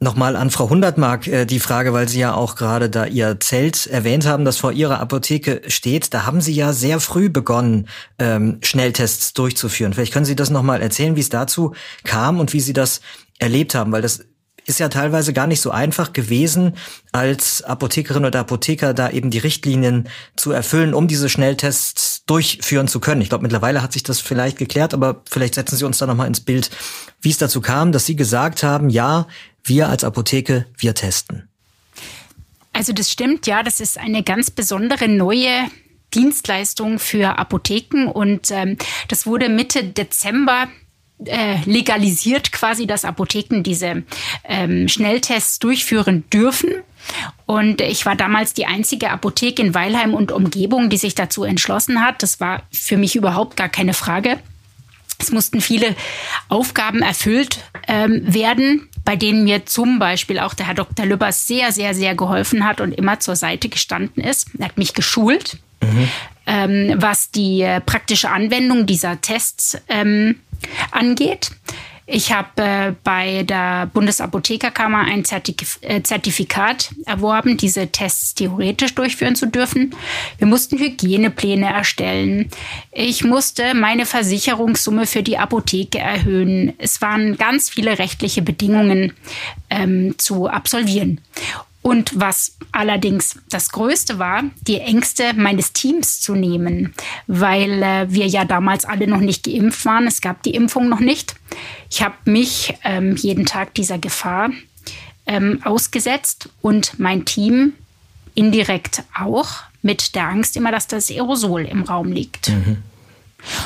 Nochmal 0.03 0.35
an 0.35 0.49
Frau 0.49 0.67
Hundertmark 0.67 1.27
äh, 1.27 1.45
die 1.45 1.59
Frage, 1.59 1.93
weil 1.93 2.09
Sie 2.09 2.17
ja 2.17 2.33
auch 2.33 2.55
gerade 2.55 2.89
da 2.89 3.05
Ihr 3.05 3.39
Zelt 3.39 3.85
erwähnt 3.85 4.25
haben, 4.25 4.45
das 4.45 4.57
vor 4.57 4.71
Ihrer 4.71 4.99
Apotheke 4.99 5.61
steht. 5.67 6.11
Da 6.15 6.25
haben 6.25 6.41
Sie 6.41 6.53
ja 6.53 6.73
sehr 6.73 6.99
früh 6.99 7.29
begonnen, 7.29 7.87
ähm, 8.17 8.57
Schnelltests 8.63 9.33
durchzuführen. 9.33 9.93
Vielleicht 9.93 10.11
können 10.11 10.25
Sie 10.25 10.35
das 10.35 10.49
nochmal 10.49 10.81
erzählen, 10.81 11.15
wie 11.15 11.19
es 11.19 11.29
dazu 11.29 11.75
kam 12.03 12.39
und 12.39 12.51
wie 12.51 12.61
Sie 12.61 12.73
das 12.73 13.01
erlebt 13.37 13.75
haben, 13.75 13.91
weil 13.91 14.01
das 14.01 14.25
ist 14.65 14.79
ja 14.79 14.89
teilweise 14.89 15.33
gar 15.33 15.47
nicht 15.47 15.61
so 15.61 15.71
einfach 15.71 16.13
gewesen, 16.13 16.75
als 17.11 17.63
Apothekerin 17.63 18.25
oder 18.25 18.39
Apotheker 18.39 18.93
da 18.93 19.09
eben 19.09 19.31
die 19.31 19.39
Richtlinien 19.39 20.07
zu 20.35 20.51
erfüllen, 20.51 20.93
um 20.93 21.07
diese 21.07 21.29
Schnelltests 21.29 22.23
durchführen 22.25 22.87
zu 22.87 22.99
können. 22.99 23.21
Ich 23.21 23.29
glaube, 23.29 23.41
mittlerweile 23.41 23.81
hat 23.81 23.93
sich 23.93 24.03
das 24.03 24.19
vielleicht 24.19 24.57
geklärt, 24.57 24.93
aber 24.93 25.21
vielleicht 25.29 25.55
setzen 25.55 25.77
Sie 25.77 25.85
uns 25.85 25.97
da 25.97 26.05
nochmal 26.05 26.27
ins 26.27 26.41
Bild, 26.41 26.69
wie 27.21 27.31
es 27.31 27.37
dazu 27.37 27.61
kam, 27.61 27.91
dass 27.91 28.05
Sie 28.05 28.15
gesagt 28.15 28.63
haben, 28.63 28.89
ja, 28.89 29.27
wir 29.63 29.89
als 29.89 30.03
Apotheke, 30.03 30.65
wir 30.77 30.93
testen. 30.95 31.47
Also 32.73 32.93
das 32.93 33.11
stimmt, 33.11 33.47
ja, 33.47 33.63
das 33.63 33.79
ist 33.79 33.97
eine 33.97 34.23
ganz 34.23 34.49
besondere 34.49 35.07
neue 35.07 35.69
Dienstleistung 36.13 36.99
für 36.99 37.37
Apotheken 37.37 38.07
und 38.07 38.51
ähm, 38.51 38.77
das 39.07 39.25
wurde 39.25 39.49
Mitte 39.49 39.83
Dezember 39.83 40.67
äh, 41.25 41.57
legalisiert 41.65 42.51
quasi, 42.51 42.87
dass 42.87 43.05
Apotheken 43.05 43.61
diese 43.63 44.03
ähm, 44.43 44.87
Schnelltests 44.87 45.59
durchführen 45.59 46.23
dürfen. 46.31 46.71
Und 47.45 47.81
ich 47.81 48.05
war 48.05 48.15
damals 48.15 48.53
die 48.53 48.65
einzige 48.65 49.09
Apotheke 49.09 49.61
in 49.61 49.73
Weilheim 49.73 50.13
und 50.13 50.31
Umgebung, 50.31 50.89
die 50.89 50.97
sich 50.97 51.15
dazu 51.15 51.43
entschlossen 51.43 52.01
hat. 52.01 52.23
Das 52.23 52.39
war 52.39 52.63
für 52.71 52.97
mich 52.97 53.15
überhaupt 53.15 53.57
gar 53.57 53.69
keine 53.69 53.93
Frage. 53.93 54.37
Es 55.21 55.31
mussten 55.31 55.61
viele 55.61 55.95
Aufgaben 56.49 57.01
erfüllt 57.01 57.59
ähm, 57.87 58.21
werden, 58.25 58.89
bei 59.05 59.15
denen 59.15 59.43
mir 59.43 59.65
zum 59.65 59.99
Beispiel 59.99 60.39
auch 60.39 60.55
der 60.55 60.67
Herr 60.67 60.73
Dr. 60.73 61.05
Lübbers 61.05 61.45
sehr, 61.47 61.71
sehr, 61.71 61.93
sehr 61.93 62.15
geholfen 62.15 62.65
hat 62.65 62.81
und 62.81 62.91
immer 62.91 63.19
zur 63.19 63.35
Seite 63.35 63.69
gestanden 63.69 64.23
ist. 64.23 64.47
Er 64.57 64.65
hat 64.65 64.77
mich 64.77 64.93
geschult, 64.95 65.59
mhm. 65.81 66.09
ähm, 66.47 66.93
was 66.97 67.29
die 67.29 67.61
äh, 67.61 67.81
praktische 67.81 68.29
Anwendung 68.29 68.87
dieser 68.87 69.21
Tests 69.21 69.77
ähm, 69.89 70.37
angeht. 70.91 71.51
Ich 72.13 72.33
habe 72.33 72.61
äh, 72.61 72.93
bei 73.05 73.43
der 73.43 73.85
Bundesapothekerkammer 73.85 74.99
ein 74.99 75.23
Zertif 75.23 75.79
äh, 75.81 76.01
Zertifikat 76.01 76.89
erworben, 77.05 77.55
diese 77.55 77.87
Tests 77.87 78.35
theoretisch 78.35 78.95
durchführen 78.95 79.37
zu 79.37 79.45
dürfen. 79.45 79.95
Wir 80.37 80.47
mussten 80.47 80.77
Hygienepläne 80.77 81.71
erstellen. 81.71 82.49
Ich 82.91 83.23
musste 83.23 83.73
meine 83.75 84.05
Versicherungssumme 84.05 85.05
für 85.05 85.23
die 85.23 85.37
Apotheke 85.37 85.99
erhöhen. 85.99 86.73
Es 86.79 87.01
waren 87.01 87.37
ganz 87.37 87.69
viele 87.69 87.97
rechtliche 87.97 88.41
Bedingungen 88.41 89.13
ähm, 89.69 90.15
zu 90.17 90.47
absolvieren. 90.47 91.21
Und 91.81 92.19
was 92.19 92.57
allerdings 92.71 93.39
das 93.49 93.71
Größte 93.71 94.19
war, 94.19 94.43
die 94.67 94.79
Ängste 94.79 95.33
meines 95.33 95.73
Teams 95.73 96.19
zu 96.21 96.35
nehmen, 96.35 96.93
weil 97.25 97.81
äh, 97.81 98.05
wir 98.09 98.27
ja 98.27 98.45
damals 98.45 98.85
alle 98.85 99.07
noch 99.07 99.19
nicht 99.19 99.45
geimpft 99.45 99.83
waren. 99.85 100.05
Es 100.05 100.21
gab 100.21 100.43
die 100.43 100.53
Impfung 100.53 100.89
noch 100.89 100.99
nicht. 100.99 101.35
Ich 101.89 102.03
habe 102.03 102.15
mich 102.25 102.75
ähm, 102.83 103.15
jeden 103.15 103.45
Tag 103.47 103.73
dieser 103.73 103.97
Gefahr 103.97 104.51
ähm, 105.25 105.59
ausgesetzt 105.63 106.49
und 106.61 106.99
mein 106.99 107.25
Team 107.25 107.73
indirekt 108.35 109.03
auch 109.19 109.49
mit 109.81 110.13
der 110.15 110.27
Angst 110.27 110.55
immer, 110.55 110.71
dass 110.71 110.87
das 110.87 111.09
Aerosol 111.09 111.65
im 111.65 111.81
Raum 111.83 112.11
liegt. 112.11 112.49
Mhm. 112.49 112.77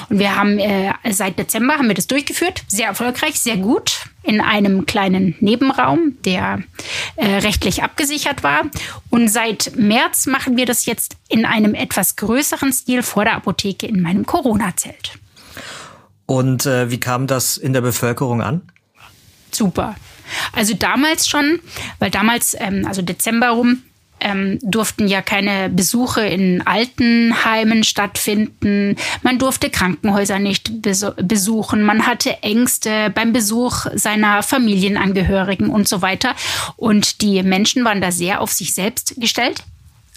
Und 0.10 0.20
wir 0.20 0.36
haben 0.36 0.60
äh, 0.60 0.94
seit 1.12 1.38
Dezember 1.38 1.76
haben 1.76 1.88
wir 1.88 1.96
das 1.96 2.08
durchgeführt, 2.08 2.64
sehr 2.68 2.88
erfolgreich, 2.88 3.40
sehr 3.40 3.58
gut, 3.58 4.06
in 4.24 4.42
einem 4.42 4.86
kleinen 4.86 5.36
Nebenraum, 5.40 6.18
der 6.24 6.64
äh, 7.16 7.26
rechtlich 7.38 7.84
abgesichert 7.84 8.44
war. 8.44 8.64
Und 9.10 9.28
seit 9.28 9.76
März 9.76 10.26
machen 10.26 10.58
wir 10.58 10.66
das 10.66 10.86
jetzt 10.86 11.18
in 11.30 11.46
einem 11.46 11.76
etwas 11.76 12.16
größeren 12.16 12.72
Stil 12.74 13.04
vor 13.04 13.26
der 13.26 13.36
Apotheke 13.36 13.88
in 13.88 14.02
meinem 14.02 14.26
Corona-Zelt. 14.26 15.20
Und 16.26 16.66
äh, 16.66 16.90
wie 16.90 17.00
kam 17.00 17.28
das 17.28 17.58
in 17.58 17.74
der 17.74 17.82
Bevölkerung 17.82 18.42
an? 18.42 18.62
Super. 19.52 19.96
Also 20.54 20.74
damals 20.74 21.28
schon, 21.28 21.60
weil 22.00 22.10
damals, 22.10 22.56
ähm, 22.60 22.86
also 22.88 23.02
Dezember 23.02 23.50
rum, 23.50 23.84
ähm, 24.26 24.58
durften 24.64 25.08
ja 25.08 25.22
keine 25.22 25.70
Besuche 25.70 26.26
in 26.26 26.66
Altenheimen 26.66 27.84
stattfinden. 27.84 28.96
Man 29.22 29.38
durfte 29.38 29.70
Krankenhäuser 29.70 30.40
nicht 30.40 30.82
besuchen. 30.82 31.84
Man 31.84 32.08
hatte 32.08 32.42
Ängste 32.42 33.12
beim 33.12 33.34
Besuch 33.34 33.86
seiner 33.94 34.42
Familienangehörigen 34.42 35.70
und 35.70 35.88
so 35.88 36.02
weiter. 36.02 36.34
Und 36.76 37.22
die 37.22 37.44
Menschen 37.44 37.86
waren 37.86 38.02
da 38.02 38.12
sehr 38.12 38.42
auf 38.42 38.52
sich 38.52 38.74
selbst 38.74 39.14
gestellt 39.18 39.64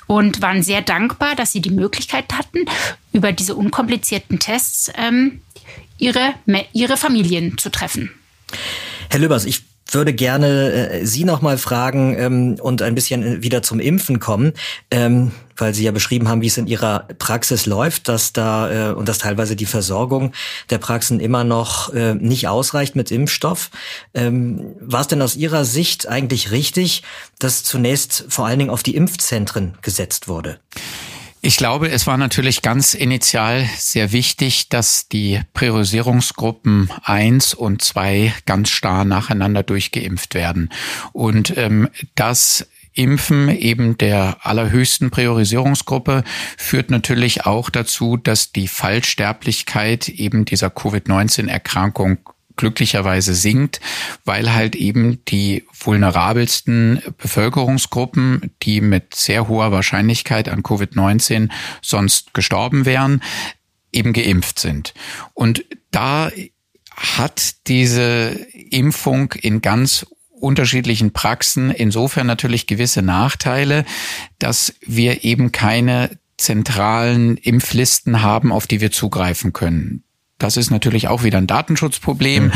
und 0.07 0.41
waren 0.41 0.63
sehr 0.63 0.81
dankbar, 0.81 1.37
dass 1.37 1.53
sie 1.53 1.61
die 1.61 1.71
Möglichkeit 1.71 2.33
hatten, 2.33 2.65
über 3.13 3.33
diese 3.33 3.55
unkomplizierten 3.55 4.39
Tests 4.39 4.91
ähm, 4.97 5.43
ihre, 5.99 6.35
ihre 6.73 6.97
Familien 6.97 7.59
zu 7.59 7.71
treffen. 7.71 8.11
Herr 9.11 9.21
Lübers, 9.21 9.45
ich 9.45 9.65
würde 9.95 10.13
gerne 10.13 10.91
äh, 10.91 11.07
Sie 11.07 11.25
noch 11.25 11.43
mal 11.43 11.59
fragen 11.59 12.17
ähm, 12.19 12.57
und 12.61 12.83
ein 12.83 12.95
bisschen 12.95 13.23
äh, 13.23 13.43
wieder 13.43 13.63
zum 13.63 13.81
Impfen 13.81 14.21
kommen, 14.21 14.53
ähm, 14.91 15.33
weil 15.57 15.75
Sie 15.75 15.85
ja 15.85 15.93
beschrieben 15.93 16.29
haben, 16.29 16.43
wie 16.43 16.47
es 16.47 16.59
in 16.59 16.67
Ihrer 16.67 17.09
Praxis 17.19 17.67
läuft, 17.67 18.09
dass 18.09 18.33
da 18.33 18.91
äh, 18.91 18.93
und 18.93 19.09
dass 19.09 19.19
teilweise 19.19 19.57
die 19.57 19.67
Versorgung 19.67 20.33
der 20.71 20.79
Praxen 20.79 21.21
immer 21.21 21.45
noch 21.45 21.93
äh, 21.95 22.15
nicht 22.15 22.49
ausreicht 22.49 22.97
mit 22.97 23.11
Impfstoff. 23.11 23.71
Ähm, 24.15 24.77
War 24.81 25.01
es 25.01 25.09
denn 25.09 25.23
aus 25.23 25.37
Ihrer 25.37 25.65
Sicht 25.65 26.09
eigentlich 26.09 26.51
richtig, 26.51 27.03
dass 27.39 27.63
zunächst 27.63 28.27
vor 28.29 28.47
allen 28.47 28.59
Dingen 28.59 28.71
auf 28.71 28.83
die 28.83 28.97
Impfzentren 28.97 29.79
gesetzt 29.83 30.29
wurde? 30.29 30.59
Ich 31.49 31.57
glaube, 31.57 31.89
es 31.89 32.07
war 32.07 32.19
natürlich 32.19 32.61
ganz 32.61 32.93
initial 32.93 33.67
sehr 33.79 34.13
wichtig, 34.13 34.69
dass 34.69 35.09
die 35.09 35.41
Priorisierungsgruppen 35.55 36.91
eins 37.03 37.55
und 37.55 37.81
zwei 37.81 38.35
ganz 38.45 38.69
starr 38.69 39.07
nacheinander 39.07 39.63
durchgeimpft 39.63 40.35
werden. 40.35 40.69
Und 41.15 41.57
ähm, 41.57 41.89
das 42.15 42.69
Impfen 42.93 43.49
eben 43.49 43.97
der 43.97 44.37
allerhöchsten 44.43 45.11
Priorisierungsgruppe 45.11 46.23
führt 46.59 46.91
natürlich 46.91 47.47
auch 47.47 47.71
dazu, 47.71 48.19
dass 48.19 48.53
die 48.53 48.69
Fallsterblichkeit 48.69 50.11
eben 50.11 50.45
dieser 50.45 50.69
Covid-19-Erkrankung 50.69 52.19
glücklicherweise 52.59 53.35
sinkt, 53.35 53.81
weil 54.27 54.53
halt 54.53 54.77
eben 54.77 55.25
die 55.25 55.65
vulnerabelsten 55.73 57.01
Bevölkerungsgruppen, 57.17 58.51
die 58.63 58.83
mit 58.83 59.15
sehr 59.15 59.49
hoher 59.49 59.73
Wahrscheinlichkeit 59.73 60.51
an 60.51 60.63
Covid-19 60.63 61.49
sonst 61.81 62.35
gestorben 62.35 62.85
wären, 62.85 63.23
eben 63.91 64.13
geimpft 64.13 64.59
sind. 64.59 64.93
Und 65.33 65.65
da 65.91 66.31
hat 66.95 67.67
diese 67.69 68.31
Impfung 68.53 69.33
in 69.33 69.63
ganz 69.63 70.05
unterschiedlichen 70.31 71.13
Praxen 71.13 71.71
insofern 71.71 72.27
natürlich 72.27 72.67
gewisse 72.67 73.03
Nachteile, 73.03 73.85
dass 74.39 74.75
wir 74.85 75.25
eben 75.25 75.53
keine 75.53 76.11
zentralen 76.37 77.37
Impflisten 77.37 78.23
haben, 78.23 78.53
auf 78.53 78.67
die 78.67 78.81
wir 78.81 78.93
zugreifen 78.93 79.53
können. 79.53 80.05
Das 80.39 80.57
ist 80.57 80.71
natürlich 80.71 81.09
auch 81.09 81.25
wieder 81.25 81.39
ein 81.39 81.47
Datenschutzproblem. 81.47 82.47
Mhm. 82.47 82.53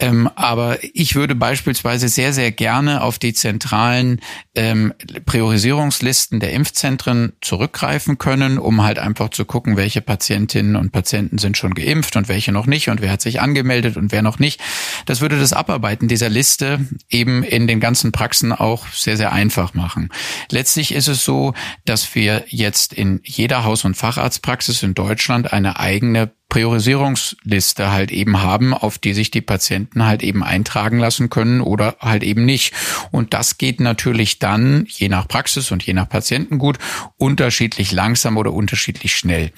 Ähm, 0.00 0.30
aber 0.36 0.78
ich 0.82 1.14
würde 1.14 1.34
beispielsweise 1.34 2.08
sehr, 2.08 2.32
sehr 2.32 2.52
gerne 2.52 3.02
auf 3.02 3.18
die 3.18 3.34
zentralen 3.34 4.20
ähm, 4.54 4.94
Priorisierungslisten 5.26 6.40
der 6.40 6.52
Impfzentren 6.52 7.32
zurückgreifen 7.40 8.18
können, 8.18 8.58
um 8.58 8.84
halt 8.84 8.98
einfach 8.98 9.30
zu 9.30 9.44
gucken, 9.44 9.76
welche 9.76 10.00
Patientinnen 10.00 10.76
und 10.76 10.92
Patienten 10.92 11.38
sind 11.38 11.56
schon 11.56 11.74
geimpft 11.74 12.16
und 12.16 12.28
welche 12.28 12.52
noch 12.52 12.66
nicht 12.66 12.88
und 12.88 13.00
wer 13.00 13.10
hat 13.10 13.22
sich 13.22 13.40
angemeldet 13.40 13.96
und 13.96 14.12
wer 14.12 14.22
noch 14.22 14.38
nicht. 14.38 14.60
Das 15.06 15.20
würde 15.20 15.38
das 15.38 15.52
Abarbeiten 15.52 16.06
dieser 16.06 16.28
Liste 16.28 16.78
eben 17.08 17.42
in 17.42 17.66
den 17.66 17.80
ganzen 17.80 18.12
Praxen 18.12 18.52
auch 18.52 18.86
sehr, 18.88 19.16
sehr 19.16 19.32
einfach 19.32 19.74
machen. 19.74 20.10
Letztlich 20.50 20.94
ist 20.94 21.08
es 21.08 21.24
so, 21.24 21.54
dass 21.84 22.14
wir 22.14 22.44
jetzt 22.48 22.92
in 22.92 23.20
jeder 23.24 23.64
Haus- 23.64 23.84
und 23.84 23.96
Facharztpraxis 23.96 24.82
in 24.82 24.94
Deutschland 24.94 25.52
eine 25.52 25.80
eigene 25.80 26.30
Priorisierungsliste 26.48 27.90
halt 27.92 28.10
eben 28.10 28.40
haben, 28.40 28.72
auf 28.72 28.98
die 28.98 29.12
sich 29.12 29.30
die 29.30 29.42
Patienten 29.42 30.06
halt 30.06 30.22
eben 30.22 30.42
eintragen 30.42 30.98
lassen 30.98 31.28
können 31.28 31.60
oder 31.60 31.96
halt 32.00 32.22
eben 32.22 32.44
nicht. 32.44 32.72
Und 33.10 33.34
das 33.34 33.58
geht 33.58 33.80
natürlich 33.80 34.38
dann, 34.38 34.86
je 34.88 35.08
nach 35.08 35.28
Praxis 35.28 35.70
und 35.70 35.82
je 35.82 35.92
nach 35.92 36.08
Patientengut, 36.08 36.78
unterschiedlich 37.18 37.92
langsam 37.92 38.36
oder 38.38 38.52
unterschiedlich 38.52 39.14
schnell. 39.14 39.52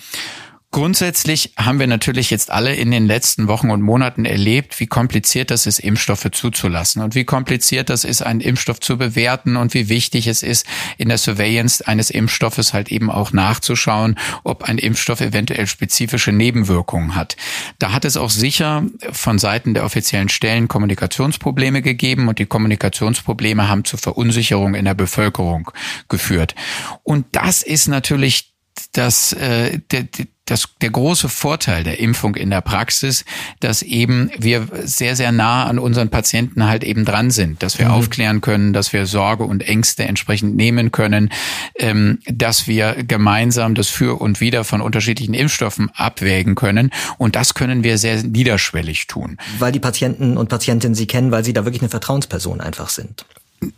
Grundsätzlich 0.73 1.55
haben 1.59 1.81
wir 1.81 1.89
natürlich 1.89 2.31
jetzt 2.31 2.53
alle 2.53 2.77
in 2.77 2.93
den 2.93 3.05
letzten 3.05 3.49
Wochen 3.49 3.73
und 3.73 3.83
Monaten 3.83 4.25
erlebt, 4.25 4.79
wie 4.79 4.87
kompliziert 4.87 5.51
das 5.51 5.67
ist, 5.67 5.81
Impfstoffe 5.81 6.29
zuzulassen 6.31 7.03
und 7.03 7.17
wie 7.17 7.25
kompliziert 7.25 7.91
das 7.91 8.05
ist, 8.05 8.23
einen 8.23 8.41
Impfstoff 8.41 8.79
zu 8.79 8.97
bewerten 8.97 9.57
und 9.57 9.75
wie 9.75 9.89
wichtig 9.89 10.29
es 10.29 10.45
ist, 10.45 10.65
in 10.97 11.09
der 11.09 11.19
Surveillance 11.19 11.85
eines 11.85 12.09
Impfstoffes 12.11 12.73
halt 12.73 12.93
eben 12.93 13.11
auch 13.11 13.33
nachzuschauen, 13.33 14.17
ob 14.45 14.63
ein 14.63 14.79
Impfstoff 14.79 15.21
eventuell 15.21 15.67
spezifische 15.67 16.31
Nebenwirkungen 16.31 17.17
hat. 17.17 17.37
Da 17.81 17.91
hat 17.91 18.05
es 18.05 18.17
auch 18.17 18.31
sicher 18.31 18.85
von 19.11 19.41
Seiten 19.41 19.75
der 19.75 19.85
offiziellen 19.85 20.29
Stellen 20.29 20.69
Kommunikationsprobleme 20.69 21.83
gegeben 21.83 22.29
und 22.29 22.39
die 22.39 22.47
Kommunikationsprobleme 22.47 23.69
haben 23.69 23.85
zu 23.85 23.97
Verunsicherung 23.97 24.77
in 24.77 24.85
der 24.85 24.95
Bevölkerung 24.95 25.73
geführt. 26.09 26.55
Und 27.03 27.27
das 27.33 27.65
ist 27.65 27.89
natürlich 27.89 28.51
das, 28.93 29.33
äh, 29.33 29.79
der, 29.91 30.05
das, 30.51 30.69
der 30.81 30.91
große 30.91 31.29
Vorteil 31.29 31.85
der 31.85 32.01
Impfung 32.01 32.35
in 32.35 32.51
der 32.51 32.61
Praxis, 32.61 33.25
dass 33.61 33.83
eben 33.83 34.31
wir 34.37 34.67
sehr, 34.83 35.15
sehr 35.15 35.33
nah 35.33 35.65
an 35.67 35.79
unseren 35.79 36.11
Patienten 36.11 36.67
halt 36.67 36.83
eben 36.83 37.05
dran 37.05 37.31
sind, 37.31 37.63
dass 37.63 37.79
wir 37.79 37.87
mhm. 37.87 37.93
aufklären 37.93 38.41
können, 38.41 38.73
dass 38.73 38.93
wir 38.93 39.07
Sorge 39.07 39.45
und 39.45 39.63
Ängste 39.63 40.05
entsprechend 40.05 40.57
nehmen 40.57 40.91
können, 40.91 41.31
ähm, 41.79 42.19
dass 42.27 42.67
wir 42.67 42.97
gemeinsam 43.07 43.75
das 43.75 43.89
Für 43.89 44.21
und 44.21 44.41
Wider 44.41 44.65
von 44.65 44.81
unterschiedlichen 44.81 45.35
Impfstoffen 45.35 45.91
abwägen 45.95 46.57
können. 46.57 46.91
Und 47.17 47.37
das 47.37 47.55
können 47.55 47.85
wir 47.85 47.97
sehr 47.99 48.23
niederschwellig 48.23 49.07
tun. 49.07 49.39
Weil 49.59 49.73
die 49.73 49.81
Patienten 49.81 50.37
und 50.37 50.49
Patientinnen 50.49 50.95
sie 50.95 51.07
kennen, 51.07 51.31
weil 51.31 51.45
sie 51.45 51.53
da 51.53 51.65
wirklich 51.65 51.83
eine 51.83 51.91
Vertrauensperson 51.91 52.61
einfach 52.61 52.89
sind. 52.89 53.25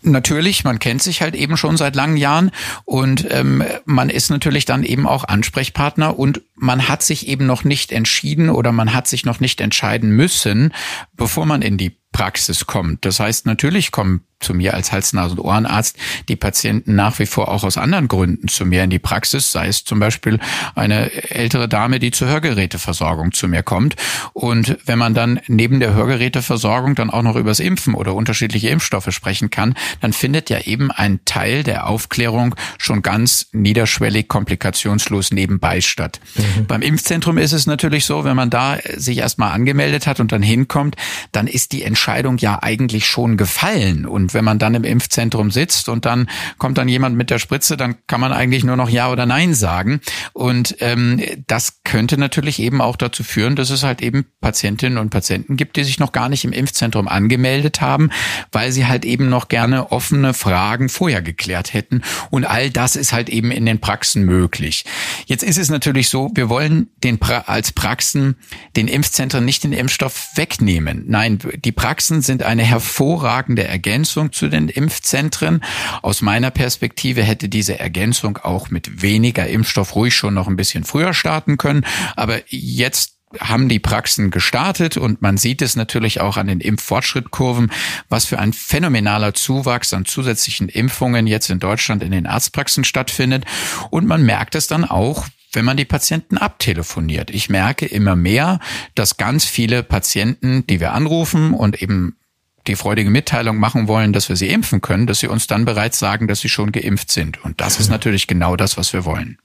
Natürlich, 0.02 0.62
man 0.62 0.78
kennt 0.78 1.02
sich 1.02 1.22
halt 1.22 1.34
eben 1.34 1.56
schon 1.56 1.76
seit 1.76 1.96
langen 1.96 2.16
Jahren 2.16 2.52
und 2.84 3.26
ähm, 3.30 3.64
man 3.84 4.10
ist 4.10 4.30
natürlich 4.30 4.64
dann 4.64 4.84
eben 4.84 5.08
auch 5.08 5.24
Ansprechpartner 5.24 6.18
und 6.18 6.42
man 6.54 6.88
hat 6.88 7.02
sich 7.02 7.26
eben 7.26 7.46
noch 7.46 7.64
nicht 7.64 7.90
entschieden 7.90 8.48
oder 8.48 8.70
man 8.70 8.94
hat 8.94 9.08
sich 9.08 9.24
noch 9.24 9.40
nicht 9.40 9.60
entscheiden 9.60 10.10
müssen, 10.14 10.72
bevor 11.16 11.46
man 11.46 11.62
in 11.62 11.78
die 11.78 11.96
Praxis 12.12 12.66
kommt. 12.66 13.04
Das 13.04 13.18
heißt, 13.18 13.46
natürlich 13.46 13.90
kommen 13.90 14.24
zu 14.42 14.54
mir 14.54 14.74
als 14.74 14.92
Hals-, 14.92 15.12
Nasen- 15.12 15.38
und 15.38 15.44
Ohrenarzt 15.44 15.96
die 16.28 16.36
Patienten 16.36 16.94
nach 16.94 17.18
wie 17.18 17.26
vor 17.26 17.48
auch 17.48 17.64
aus 17.64 17.78
anderen 17.78 18.08
Gründen 18.08 18.48
zu 18.48 18.66
mir 18.66 18.84
in 18.84 18.90
die 18.90 18.98
Praxis, 18.98 19.52
sei 19.52 19.68
es 19.68 19.84
zum 19.84 20.00
Beispiel 20.00 20.38
eine 20.74 21.12
ältere 21.30 21.68
Dame, 21.68 21.98
die 21.98 22.10
zur 22.10 22.28
Hörgeräteversorgung 22.28 23.32
zu 23.32 23.48
mir 23.48 23.62
kommt. 23.62 23.96
Und 24.32 24.76
wenn 24.86 24.98
man 24.98 25.14
dann 25.14 25.40
neben 25.46 25.80
der 25.80 25.94
Hörgeräteversorgung 25.94 26.94
dann 26.94 27.10
auch 27.10 27.22
noch 27.22 27.36
übers 27.36 27.60
Impfen 27.60 27.94
oder 27.94 28.14
unterschiedliche 28.14 28.68
Impfstoffe 28.68 29.10
sprechen 29.10 29.50
kann, 29.50 29.74
dann 30.00 30.12
findet 30.12 30.50
ja 30.50 30.60
eben 30.60 30.90
ein 30.90 31.20
Teil 31.24 31.62
der 31.62 31.86
Aufklärung 31.86 32.54
schon 32.78 33.02
ganz 33.02 33.48
niederschwellig, 33.52 34.28
komplikationslos 34.28 35.32
nebenbei 35.32 35.80
statt. 35.80 36.20
Mhm. 36.34 36.66
Beim 36.66 36.82
Impfzentrum 36.82 37.38
ist 37.38 37.52
es 37.52 37.66
natürlich 37.66 38.04
so, 38.04 38.24
wenn 38.24 38.36
man 38.36 38.50
da 38.50 38.78
sich 38.96 39.18
erstmal 39.18 39.52
angemeldet 39.52 40.06
hat 40.06 40.20
und 40.20 40.32
dann 40.32 40.42
hinkommt, 40.42 40.96
dann 41.32 41.46
ist 41.46 41.72
die 41.72 41.82
Entscheidung 41.82 42.38
ja 42.38 42.62
eigentlich 42.62 43.06
schon 43.06 43.36
gefallen. 43.36 44.06
Und 44.06 44.31
wenn 44.34 44.44
man 44.44 44.58
dann 44.58 44.74
im 44.74 44.84
Impfzentrum 44.84 45.50
sitzt 45.50 45.88
und 45.88 46.04
dann 46.04 46.28
kommt 46.58 46.78
dann 46.78 46.88
jemand 46.88 47.16
mit 47.16 47.30
der 47.30 47.38
Spritze, 47.38 47.76
dann 47.76 47.96
kann 48.06 48.20
man 48.20 48.32
eigentlich 48.32 48.64
nur 48.64 48.76
noch 48.76 48.88
Ja 48.88 49.10
oder 49.10 49.26
Nein 49.26 49.54
sagen. 49.54 50.00
Und 50.32 50.76
ähm, 50.80 51.20
das 51.46 51.82
könnte 51.84 52.18
natürlich 52.18 52.58
eben 52.58 52.80
auch 52.80 52.96
dazu 52.96 53.24
führen, 53.24 53.56
dass 53.56 53.70
es 53.70 53.82
halt 53.82 54.02
eben 54.02 54.26
Patientinnen 54.40 54.98
und 54.98 55.10
Patienten 55.10 55.56
gibt, 55.56 55.76
die 55.76 55.84
sich 55.84 55.98
noch 55.98 56.12
gar 56.12 56.28
nicht 56.28 56.44
im 56.44 56.52
Impfzentrum 56.52 57.08
angemeldet 57.08 57.80
haben, 57.80 58.10
weil 58.50 58.72
sie 58.72 58.86
halt 58.86 59.04
eben 59.04 59.28
noch 59.28 59.48
gerne 59.48 59.92
offene 59.92 60.34
Fragen 60.34 60.88
vorher 60.88 61.22
geklärt 61.22 61.74
hätten. 61.74 62.02
Und 62.30 62.44
all 62.44 62.70
das 62.70 62.96
ist 62.96 63.12
halt 63.12 63.28
eben 63.28 63.50
in 63.50 63.66
den 63.66 63.80
Praxen 63.80 64.24
möglich. 64.24 64.84
Jetzt 65.26 65.42
ist 65.42 65.58
es 65.58 65.70
natürlich 65.70 66.08
so, 66.08 66.30
wir 66.34 66.48
wollen 66.48 66.88
den 67.02 67.18
pra 67.18 67.44
als 67.46 67.72
Praxen 67.72 68.36
den 68.76 68.88
Impfzentren 68.88 69.44
nicht 69.44 69.64
den 69.64 69.72
Impfstoff 69.72 70.28
wegnehmen. 70.34 71.04
Nein, 71.06 71.38
die 71.64 71.72
Praxen 71.72 72.22
sind 72.22 72.42
eine 72.42 72.62
hervorragende 72.62 73.64
Ergänzung 73.64 74.21
zu 74.30 74.48
den 74.48 74.68
Impfzentren. 74.68 75.64
Aus 76.02 76.22
meiner 76.22 76.50
Perspektive 76.50 77.22
hätte 77.22 77.48
diese 77.48 77.80
Ergänzung 77.80 78.38
auch 78.38 78.70
mit 78.70 79.02
weniger 79.02 79.46
Impfstoff 79.46 79.96
ruhig 79.96 80.14
schon 80.14 80.34
noch 80.34 80.46
ein 80.46 80.56
bisschen 80.56 80.84
früher 80.84 81.14
starten 81.14 81.56
können. 81.56 81.84
Aber 82.14 82.40
jetzt 82.48 83.14
haben 83.40 83.68
die 83.68 83.78
Praxen 83.78 84.30
gestartet 84.30 84.96
und 84.96 85.22
man 85.22 85.36
sieht 85.36 85.62
es 85.62 85.76
natürlich 85.76 86.20
auch 86.20 86.36
an 86.36 86.46
den 86.46 86.60
Impffortschrittkurven, 86.60 87.72
was 88.08 88.24
für 88.24 88.38
ein 88.38 88.52
phänomenaler 88.52 89.34
Zuwachs 89.34 89.94
an 89.94 90.04
zusätzlichen 90.04 90.68
Impfungen 90.68 91.26
jetzt 91.26 91.50
in 91.50 91.58
Deutschland 91.58 92.02
in 92.02 92.12
den 92.12 92.26
Arztpraxen 92.26 92.84
stattfindet. 92.84 93.44
Und 93.90 94.06
man 94.06 94.24
merkt 94.24 94.54
es 94.54 94.66
dann 94.66 94.84
auch, 94.84 95.26
wenn 95.52 95.64
man 95.64 95.76
die 95.76 95.84
Patienten 95.84 96.38
abtelefoniert. 96.38 97.30
Ich 97.30 97.50
merke 97.50 97.86
immer 97.86 98.16
mehr, 98.16 98.58
dass 98.94 99.18
ganz 99.18 99.44
viele 99.44 99.82
Patienten, 99.82 100.66
die 100.66 100.80
wir 100.80 100.92
anrufen 100.92 101.52
und 101.52 101.82
eben 101.82 102.16
die 102.66 102.76
freudige 102.76 103.10
Mitteilung 103.10 103.58
machen 103.58 103.88
wollen, 103.88 104.12
dass 104.12 104.28
wir 104.28 104.36
sie 104.36 104.48
impfen 104.48 104.80
können, 104.80 105.06
dass 105.06 105.20
sie 105.20 105.28
uns 105.28 105.46
dann 105.46 105.64
bereits 105.64 105.98
sagen, 105.98 106.28
dass 106.28 106.40
sie 106.40 106.48
schon 106.48 106.72
geimpft 106.72 107.10
sind. 107.10 107.44
Und 107.44 107.60
das 107.60 107.80
ist 107.80 107.90
natürlich 107.90 108.26
genau 108.26 108.56
das, 108.56 108.76
was 108.76 108.92
wir 108.92 109.04
wollen. 109.04 109.38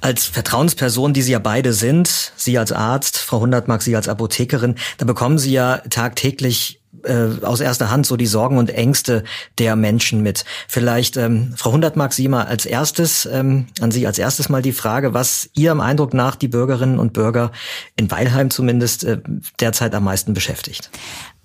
Als 0.00 0.26
Vertrauensperson, 0.26 1.12
die 1.12 1.22
Sie 1.22 1.32
ja 1.32 1.40
beide 1.40 1.72
sind, 1.72 2.32
Sie 2.36 2.56
als 2.56 2.70
Arzt, 2.70 3.18
Frau 3.18 3.40
Hundertmark, 3.40 3.82
Sie 3.82 3.96
als 3.96 4.08
Apothekerin, 4.08 4.76
da 4.96 5.04
bekommen 5.04 5.38
Sie 5.38 5.50
ja 5.50 5.78
tagtäglich 5.90 6.80
äh, 7.02 7.44
aus 7.44 7.60
erster 7.60 7.90
Hand 7.90 8.06
so 8.06 8.16
die 8.16 8.26
Sorgen 8.26 8.58
und 8.58 8.70
Ängste 8.70 9.24
der 9.58 9.76
Menschen 9.76 10.22
mit. 10.22 10.44
Vielleicht, 10.68 11.16
ähm, 11.16 11.52
Frau 11.56 11.72
Hundertmark, 11.72 12.12
Sie 12.12 12.28
mal 12.28 12.44
als 12.44 12.64
erstes, 12.64 13.26
ähm, 13.26 13.66
an 13.80 13.90
Sie 13.90 14.06
als 14.06 14.18
erstes 14.18 14.48
mal 14.48 14.62
die 14.62 14.72
Frage, 14.72 15.14
was 15.14 15.50
Ihrem 15.54 15.80
Eindruck 15.80 16.14
nach 16.14 16.36
die 16.36 16.48
Bürgerinnen 16.48 16.98
und 16.98 17.12
Bürger 17.12 17.50
in 17.96 18.10
Weilheim 18.10 18.50
zumindest 18.50 19.02
äh, 19.02 19.18
derzeit 19.58 19.94
am 19.94 20.04
meisten 20.04 20.32
beschäftigt. 20.32 20.90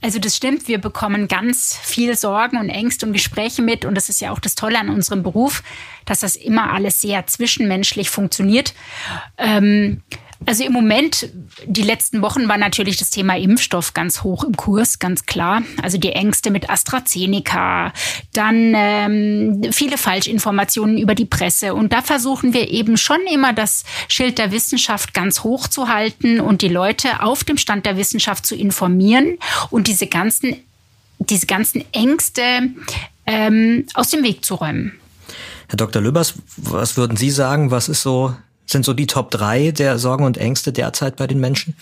Also 0.03 0.19
das 0.19 0.35
stimmt, 0.35 0.67
wir 0.67 0.79
bekommen 0.79 1.29
ganz 1.29 1.77
viel 1.77 2.17
Sorgen 2.17 2.57
und 2.57 2.67
Ängste 2.67 3.05
und 3.05 3.13
Gespräche 3.13 3.61
mit 3.61 3.85
und 3.85 3.95
das 3.95 4.09
ist 4.09 4.19
ja 4.19 4.31
auch 4.31 4.39
das 4.39 4.53
Tolle 4.53 4.77
an 4.77 4.89
unserem 4.89 5.23
Beruf, 5.23 5.63
dass 6.03 6.19
das 6.19 6.35
immer 6.35 6.73
alles 6.73 6.99
sehr 6.99 7.25
zwischenmenschlich 7.25 8.09
funktioniert. 8.09 8.73
Ähm, 9.37 10.03
also 10.45 10.63
im 10.63 10.73
Moment, 10.73 11.29
die 11.65 11.81
letzten 11.81 12.21
Wochen 12.21 12.47
war 12.47 12.57
natürlich 12.57 12.97
das 12.97 13.09
Thema 13.09 13.37
Impfstoff 13.37 13.93
ganz 13.93 14.23
hoch 14.23 14.43
im 14.43 14.55
Kurs, 14.55 14.99
ganz 14.99 15.25
klar. 15.25 15.61
Also 15.81 15.97
die 15.97 16.11
Ängste 16.11 16.51
mit 16.51 16.69
AstraZeneca, 16.69 17.93
dann 18.33 18.73
ähm, 18.75 19.61
viele 19.71 19.97
Falschinformationen 19.97 20.97
über 20.97 21.15
die 21.15 21.25
Presse. 21.25 21.73
Und 21.73 21.93
da 21.93 22.01
versuchen 22.01 22.53
wir 22.53 22.69
eben 22.69 22.97
schon 22.97 23.19
immer 23.31 23.53
das 23.53 23.83
Schild 24.07 24.37
der 24.37 24.51
Wissenschaft 24.51 25.13
ganz 25.13 25.43
hoch 25.43 25.67
zu 25.67 25.87
halten 25.87 26.39
und 26.39 26.61
die 26.61 26.67
Leute 26.67 27.21
auf 27.21 27.43
dem 27.43 27.57
Stand 27.57 27.85
der 27.85 27.97
Wissenschaft 27.97 28.45
zu 28.45 28.55
informieren 28.55 29.37
und 29.69 29.87
diese 29.87 30.07
ganzen, 30.07 30.57
diese 31.19 31.45
ganzen 31.45 31.85
Ängste 31.93 32.41
ähm, 33.25 33.85
aus 33.93 34.09
dem 34.09 34.23
Weg 34.23 34.43
zu 34.43 34.55
räumen. 34.55 34.93
Herr 35.67 35.77
Dr. 35.77 36.01
Löbers, 36.01 36.35
was 36.57 36.97
würden 36.97 37.17
Sie 37.17 37.31
sagen? 37.31 37.71
Was 37.71 37.89
ist 37.89 38.01
so 38.01 38.35
sind 38.73 38.83
so 38.83 38.93
die 38.93 39.07
Top 39.07 39.31
drei 39.31 39.71
der 39.71 39.97
Sorgen 39.97 40.25
und 40.25 40.37
Ängste 40.37 40.73
derzeit 40.73 41.15
bei 41.15 41.27
den 41.27 41.39
Menschen? 41.39 41.75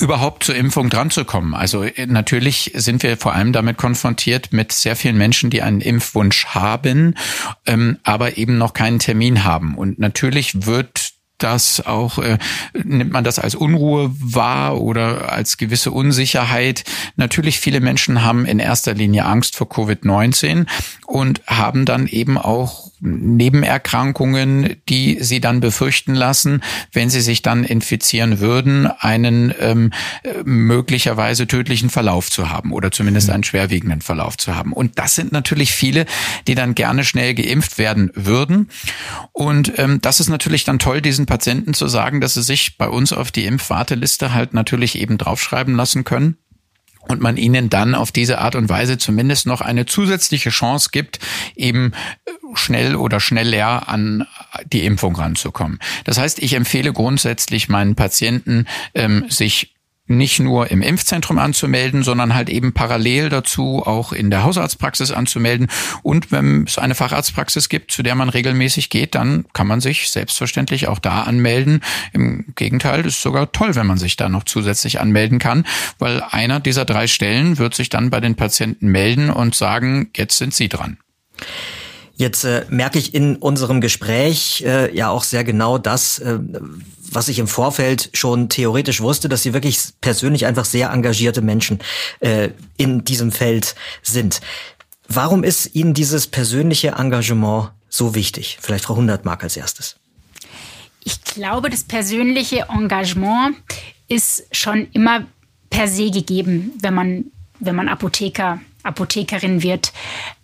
überhaupt 0.00 0.44
zur 0.44 0.54
Impfung 0.54 0.90
dran 0.90 1.10
zu 1.10 1.24
kommen. 1.24 1.54
Also 1.54 1.82
äh, 1.82 2.06
natürlich 2.06 2.72
sind 2.76 3.02
wir 3.02 3.16
vor 3.16 3.34
allem 3.34 3.52
damit 3.52 3.76
konfrontiert 3.78 4.52
mit 4.52 4.72
sehr 4.72 4.94
vielen 4.94 5.18
Menschen, 5.18 5.50
die 5.50 5.62
einen 5.62 5.80
Impfwunsch 5.80 6.46
haben, 6.46 7.16
ähm, 7.66 7.98
aber 8.04 8.38
eben 8.38 8.58
noch 8.58 8.74
keinen 8.74 9.00
Termin 9.00 9.44
haben. 9.44 9.76
Und 9.76 9.98
natürlich 9.98 10.66
wird 10.66 11.14
das 11.38 11.84
auch, 11.84 12.18
äh, 12.18 12.38
nimmt 12.74 13.12
man 13.12 13.24
das 13.24 13.38
als 13.38 13.54
Unruhe 13.54 14.10
wahr 14.18 14.80
oder 14.80 15.32
als 15.32 15.56
gewisse 15.56 15.90
Unsicherheit. 15.90 16.84
Natürlich, 17.16 17.60
viele 17.60 17.80
Menschen 17.80 18.22
haben 18.24 18.44
in 18.44 18.58
erster 18.58 18.94
Linie 18.94 19.24
Angst 19.24 19.56
vor 19.56 19.68
Covid-19 19.68 20.66
und 21.06 21.42
haben 21.46 21.84
dann 21.84 22.06
eben 22.06 22.38
auch 22.38 22.87
Nebenerkrankungen, 23.00 24.76
die 24.88 25.18
sie 25.20 25.40
dann 25.40 25.60
befürchten 25.60 26.14
lassen, 26.14 26.62
wenn 26.92 27.10
sie 27.10 27.20
sich 27.20 27.42
dann 27.42 27.64
infizieren 27.64 28.40
würden, 28.40 28.86
einen 28.86 29.54
ähm, 29.60 29.92
möglicherweise 30.44 31.46
tödlichen 31.46 31.90
Verlauf 31.90 32.30
zu 32.30 32.50
haben 32.50 32.72
oder 32.72 32.90
zumindest 32.90 33.30
einen 33.30 33.44
schwerwiegenden 33.44 34.00
Verlauf 34.00 34.36
zu 34.36 34.54
haben. 34.54 34.72
Und 34.72 34.98
das 34.98 35.14
sind 35.14 35.32
natürlich 35.32 35.72
viele, 35.72 36.06
die 36.46 36.54
dann 36.54 36.74
gerne 36.74 37.04
schnell 37.04 37.34
geimpft 37.34 37.78
werden 37.78 38.10
würden. 38.14 38.68
Und 39.32 39.78
ähm, 39.78 40.00
das 40.00 40.20
ist 40.20 40.28
natürlich 40.28 40.64
dann 40.64 40.78
toll, 40.78 41.00
diesen 41.00 41.26
Patienten 41.26 41.74
zu 41.74 41.88
sagen, 41.88 42.20
dass 42.20 42.34
sie 42.34 42.42
sich 42.42 42.78
bei 42.78 42.88
uns 42.88 43.12
auf 43.12 43.30
die 43.30 43.44
Impfwarteliste 43.44 44.34
halt 44.34 44.54
natürlich 44.54 44.98
eben 44.98 45.18
draufschreiben 45.18 45.74
lassen 45.74 46.04
können 46.04 46.36
und 47.08 47.20
man 47.20 47.36
ihnen 47.36 47.70
dann 47.70 47.94
auf 47.94 48.12
diese 48.12 48.38
Art 48.38 48.54
und 48.54 48.68
Weise 48.68 48.98
zumindest 48.98 49.46
noch 49.46 49.60
eine 49.60 49.86
zusätzliche 49.86 50.50
Chance 50.50 50.90
gibt, 50.92 51.18
eben 51.56 51.92
äh, 52.26 52.30
schnell 52.54 52.96
oder 52.96 53.20
schneller 53.20 53.88
an 53.88 54.26
die 54.72 54.84
Impfung 54.84 55.16
ranzukommen. 55.16 55.78
Das 56.04 56.18
heißt, 56.18 56.38
ich 56.40 56.54
empfehle 56.54 56.92
grundsätzlich 56.92 57.68
meinen 57.68 57.94
Patienten, 57.94 58.66
ähm, 58.94 59.26
sich 59.28 59.74
nicht 60.08 60.40
nur 60.40 60.70
im 60.70 60.82
Impfzentrum 60.82 61.38
anzumelden, 61.38 62.02
sondern 62.02 62.34
halt 62.34 62.48
eben 62.48 62.72
parallel 62.72 63.28
dazu 63.28 63.82
auch 63.84 64.12
in 64.12 64.30
der 64.30 64.42
Hausarztpraxis 64.42 65.12
anzumelden. 65.12 65.68
Und 66.02 66.32
wenn 66.32 66.64
es 66.64 66.78
eine 66.78 66.94
Facharztpraxis 66.94 67.68
gibt, 67.68 67.92
zu 67.92 68.02
der 68.02 68.14
man 68.14 68.30
regelmäßig 68.30 68.90
geht, 68.90 69.14
dann 69.14 69.44
kann 69.52 69.66
man 69.66 69.80
sich 69.80 70.10
selbstverständlich 70.10 70.88
auch 70.88 70.98
da 70.98 71.22
anmelden. 71.22 71.82
Im 72.12 72.46
Gegenteil, 72.56 73.04
ist 73.04 73.22
sogar 73.22 73.52
toll, 73.52 73.74
wenn 73.74 73.86
man 73.86 73.98
sich 73.98 74.16
da 74.16 74.28
noch 74.28 74.44
zusätzlich 74.44 75.00
anmelden 75.00 75.38
kann, 75.38 75.66
weil 75.98 76.22
einer 76.22 76.58
dieser 76.58 76.84
drei 76.84 77.06
Stellen 77.06 77.58
wird 77.58 77.74
sich 77.74 77.90
dann 77.90 78.10
bei 78.10 78.20
den 78.20 78.34
Patienten 78.34 78.88
melden 78.88 79.30
und 79.30 79.54
sagen, 79.54 80.10
jetzt 80.16 80.38
sind 80.38 80.54
Sie 80.54 80.68
dran. 80.68 80.98
Jetzt 82.18 82.42
äh, 82.42 82.66
merke 82.68 82.98
ich 82.98 83.14
in 83.14 83.36
unserem 83.36 83.80
Gespräch 83.80 84.64
äh, 84.66 84.94
ja 84.94 85.08
auch 85.08 85.22
sehr 85.22 85.44
genau 85.44 85.78
das, 85.78 86.18
äh, 86.18 86.40
was 87.12 87.28
ich 87.28 87.38
im 87.38 87.46
Vorfeld 87.46 88.10
schon 88.12 88.48
theoretisch 88.48 89.00
wusste, 89.00 89.28
dass 89.28 89.44
Sie 89.44 89.54
wirklich 89.54 89.78
persönlich 90.00 90.44
einfach 90.44 90.64
sehr 90.64 90.90
engagierte 90.90 91.42
Menschen 91.42 91.78
äh, 92.18 92.50
in 92.76 93.04
diesem 93.04 93.30
Feld 93.30 93.76
sind. 94.02 94.40
Warum 95.06 95.44
ist 95.44 95.76
Ihnen 95.76 95.94
dieses 95.94 96.26
persönliche 96.26 96.88
Engagement 96.98 97.70
so 97.88 98.16
wichtig? 98.16 98.58
Vielleicht 98.60 98.84
Frau 98.84 98.96
Hundertmark 98.96 99.44
als 99.44 99.56
erstes. 99.56 99.94
Ich 101.04 101.22
glaube, 101.22 101.70
das 101.70 101.84
persönliche 101.84 102.66
Engagement 102.68 103.56
ist 104.08 104.44
schon 104.50 104.88
immer 104.92 105.24
per 105.70 105.86
se 105.86 106.10
gegeben, 106.10 106.72
wenn 106.82 106.94
man, 106.94 107.26
wenn 107.60 107.76
man 107.76 107.88
Apotheker, 107.88 108.60
Apothekerin 108.82 109.62
wird. 109.62 109.92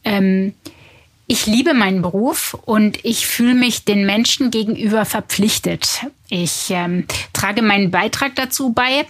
Ähm, 0.04 0.54
ich 1.26 1.46
liebe 1.46 1.72
meinen 1.72 2.02
Beruf 2.02 2.54
und 2.64 3.02
ich 3.04 3.26
fühle 3.26 3.54
mich 3.54 3.84
den 3.84 4.04
Menschen 4.04 4.50
gegenüber 4.50 5.04
verpflichtet. 5.04 6.06
Ich 6.28 6.66
ähm, 6.70 7.06
trage 7.32 7.62
meinen 7.62 7.90
Beitrag 7.90 8.34
dazu 8.36 8.72
bei, 8.72 9.06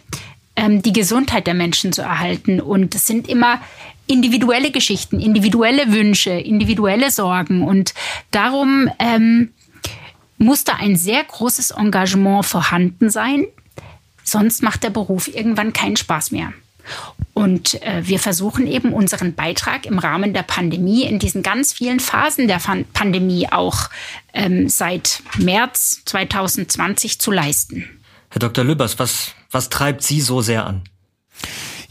ähm, 0.55 0.83
die 0.83 0.93
Gesundheit 0.93 1.47
der 1.47 1.55
Menschen 1.55 1.93
zu 1.93 2.03
erhalten. 2.03 2.61
Und 2.61 2.95
es 2.95 3.07
sind 3.07 3.29
immer 3.29 3.61
individuelle 4.07 4.71
Geschichten, 4.71 5.19
individuelle 5.19 5.93
Wünsche, 5.93 6.31
individuelle 6.31 7.11
Sorgen. 7.11 7.63
Und 7.63 7.95
darum 8.31 8.89
ähm, 9.01 9.51
muss 10.39 10.63
da 10.63 10.75
ein 10.75 10.97
sehr 10.97 11.25
großes 11.25 11.73
Engagement 11.73 12.47
vorhanden 12.47 13.11
sein. 13.11 13.47
Sonst 14.23 14.63
macht 14.63 14.85
der 14.85 14.91
Beruf 14.91 15.27
irgendwann 15.29 15.73
keinen 15.73 15.97
Spaß 15.97 16.31
mehr. 16.31 16.53
Und 17.33 17.83
äh, 17.83 18.07
wir 18.07 18.19
versuchen 18.19 18.67
eben 18.67 18.93
unseren 18.93 19.35
Beitrag 19.35 19.87
im 19.87 19.99
Rahmen 19.99 20.33
der 20.33 20.45
Pandemie, 20.45 21.03
in 21.03 21.19
diesen 21.19 21.43
ganz 21.43 21.73
vielen 21.73 21.99
Phasen 21.99 22.47
der 22.47 22.61
Pandemie 22.93 23.49
auch 23.51 23.91
ähm, 24.33 24.69
seit 24.69 25.23
März 25.39 26.03
2020 26.05 27.19
zu 27.19 27.33
leisten. 27.33 27.89
Herr 28.31 28.39
Dr. 28.39 28.65
Lübbers, 28.65 28.99
was, 28.99 29.33
was 29.51 29.69
treibt 29.69 30.03
Sie 30.03 30.21
so 30.21 30.41
sehr 30.41 30.67
an? 30.67 30.83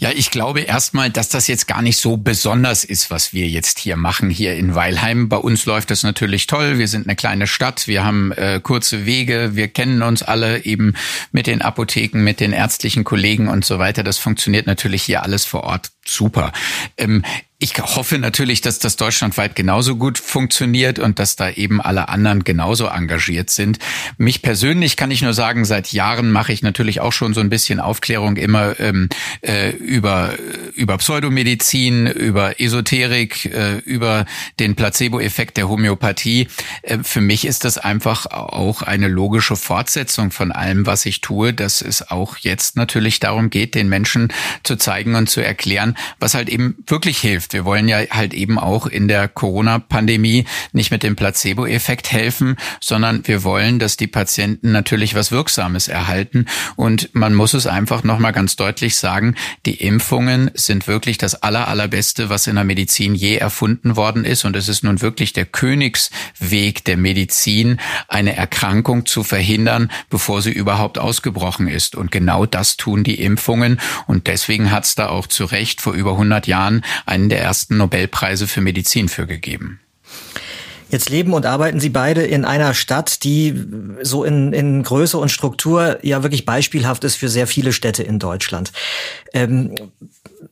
Ja, 0.04 0.12
ich 0.14 0.32
glaube 0.32 0.60
erstmal, 0.60 1.10
dass 1.10 1.30
das 1.30 1.48
jetzt 1.48 1.66
gar 1.66 1.82
nicht 1.82 1.96
so 1.96 2.18
besonders 2.18 2.84
ist, 2.84 3.10
was 3.10 3.32
wir 3.32 3.48
jetzt 3.48 3.80
hier 3.80 3.96
machen, 3.96 4.30
hier 4.30 4.54
in 4.54 4.76
Weilheim. 4.76 5.30
Bei 5.30 5.38
uns 5.38 5.66
läuft 5.66 5.92
das 5.92 6.04
natürlich 6.04 6.46
toll. 6.46 6.78
Wir 6.78 6.90
sind 6.90 7.08
eine 7.08 7.16
kleine 7.16 7.48
Stadt, 7.48 7.88
wir 7.88 8.04
haben 8.04 8.34
äh, 8.34 8.60
kurze 8.62 9.06
Wege, 9.06 9.52
wir 9.56 9.70
kennen 9.70 10.02
uns 10.02 10.22
alle 10.22 10.66
eben 10.66 10.94
mit 11.32 11.48
den 11.48 11.62
Apotheken, 11.62 12.22
mit 12.22 12.42
den 12.42 12.52
ärztlichen 12.52 13.06
Kollegen 13.06 13.48
und 13.48 13.64
so 13.64 13.80
weiter. 13.80 14.04
Das 14.04 14.18
funktioniert 14.18 14.68
natürlich 14.68 15.04
hier 15.04 15.24
alles 15.24 15.46
vor 15.46 15.64
Ort 15.64 15.92
super. 16.06 16.52
Ähm, 16.98 17.24
ich 17.64 17.78
hoffe 17.80 18.18
natürlich, 18.18 18.60
dass 18.60 18.80
das 18.80 18.98
deutschlandweit 18.98 19.56
genauso 19.56 19.96
gut 19.96 20.18
funktioniert 20.18 21.00
und 21.00 21.18
dass 21.18 21.38
da 21.38 21.50
eben 21.50 21.80
alle 21.80 22.10
anderen 22.10 22.44
genauso 22.44 22.88
engagiert 22.88 23.52
sind. 23.52 23.80
Mich 24.18 24.42
persönlich 24.42 24.98
kann 24.98 25.12
ich 25.12 25.22
nur 25.22 25.34
sagen, 25.34 25.64
seit 25.64 25.94
Jahren 25.94 26.30
mache 26.30 26.52
ich 26.52 26.62
natürlich 26.62 27.00
auch 27.00 27.14
schon 27.14 27.34
so 27.34 27.40
ein 27.40 27.50
bisschen 27.50 27.80
Aufklärung 27.80 28.36
immer 28.36 28.78
ähm, 28.82 29.08
äh, 29.40 29.70
über, 29.70 30.34
über 30.76 30.98
Pseudomedizin, 30.98 32.08
über 32.08 32.60
Esoterik, 32.60 33.46
äh, 33.46 33.78
über 33.78 34.26
den 34.60 34.76
Placebo-Effekt 34.76 35.56
der 35.56 35.70
Homöopathie. 35.70 36.50
Äh, 36.82 36.98
für 37.02 37.22
mich 37.22 37.46
ist 37.46 37.64
das 37.64 37.78
einfach 37.78 38.26
auch 38.26 38.82
eine 38.82 39.08
logische 39.08 39.56
Fortsetzung 39.56 40.32
von 40.32 40.52
allem, 40.52 40.86
was 40.86 41.06
ich 41.06 41.22
tue, 41.22 41.54
dass 41.54 41.82
es 41.82 42.12
auch 42.12 42.36
jetzt 42.36 42.76
natürlich 42.76 43.22
darum 43.22 43.50
geht, 43.50 43.74
den 43.74 43.88
Menschen 43.88 44.34
zu 44.64 44.76
zeigen 44.76 45.16
und 45.16 45.30
zu 45.30 45.40
erklären, 45.40 45.93
was 46.20 46.34
halt 46.34 46.50
eben 46.50 46.76
wirklich 46.88 47.20
hilft 47.20 47.54
wir 47.54 47.66
wollen 47.66 47.88
ja 47.88 48.00
halt 48.10 48.34
eben 48.34 48.60
auch 48.60 48.88
in 48.88 49.08
der 49.08 49.28
Corona-Pandemie 49.28 50.46
nicht 50.72 50.92
mit 50.92 51.04
dem 51.04 51.16
Placebo-Effekt 51.16 52.12
helfen, 52.12 52.58
sondern 52.82 53.28
wir 53.28 53.44
wollen, 53.44 53.80
dass 53.80 53.96
die 53.96 54.08
Patienten 54.08 54.72
natürlich 54.72 55.16
was 55.16 55.32
Wirksames 55.32 55.88
erhalten. 55.88 56.46
Und 56.76 57.14
man 57.14 57.36
muss 57.36 57.54
es 57.54 57.68
einfach 57.68 58.04
nochmal 58.04 58.34
ganz 58.34 58.56
deutlich 58.56 58.96
sagen, 58.96 59.36
die 59.66 59.76
Impfungen 59.76 60.52
sind 60.56 60.88
wirklich 60.88 61.18
das 61.18 61.42
aller, 61.44 61.68
allerbeste, 61.68 62.30
was 62.30 62.48
in 62.48 62.56
der 62.56 62.64
Medizin 62.64 63.16
je 63.16 63.36
erfunden 63.36 63.96
worden 63.96 64.26
ist. 64.26 64.46
Und 64.46 64.56
es 64.56 64.68
ist 64.68 64.84
nun 64.84 65.02
wirklich 65.02 65.34
der 65.34 65.46
Königsweg 65.46 66.84
der 66.86 66.98
Medizin, 66.98 67.80
eine 68.08 68.36
Erkrankung 68.36 69.06
zu 69.06 69.24
verhindern, 69.24 69.92
bevor 70.10 70.42
sie 70.42 70.52
überhaupt 70.52 70.98
ausgebrochen 70.98 71.68
ist. 71.68 71.96
Und 71.96 72.12
genau 72.12 72.46
das 72.46 72.78
tun 72.78 73.04
die 73.04 73.22
Impfungen. 73.22 73.80
Und 74.08 74.28
deswegen 74.28 74.72
hat 74.72 74.86
es 74.86 74.96
da 74.96 75.10
auch 75.10 75.28
zu 75.28 75.46
Recht 75.46 75.82
vor 75.84 75.94
über 75.94 76.12
100 76.12 76.48
Jahren 76.48 76.84
einen 77.06 77.30
der 77.30 77.42
ersten 77.42 77.78
Nobelpreise 77.78 78.48
für 78.48 78.62
Medizin 78.62 79.10
für 79.10 79.28
gegeben. 79.28 79.80
Jetzt 80.90 81.10
leben 81.10 81.34
und 81.34 81.48
arbeiten 81.48 81.80
Sie 81.80 81.90
beide 81.90 82.22
in 82.22 82.46
einer 82.46 82.76
Stadt, 82.76 83.24
die 83.24 83.56
so 84.04 84.24
in, 84.24 84.54
in 84.54 84.84
Größe 84.84 85.18
und 85.18 85.30
Struktur 85.30 85.98
ja 86.04 86.22
wirklich 86.22 86.46
beispielhaft 86.46 87.04
ist 87.04 87.16
für 87.16 87.30
sehr 87.30 87.48
viele 87.48 87.74
Städte 87.74 88.04
in 88.04 88.20
Deutschland. 88.20 88.72
Ähm, 89.34 89.74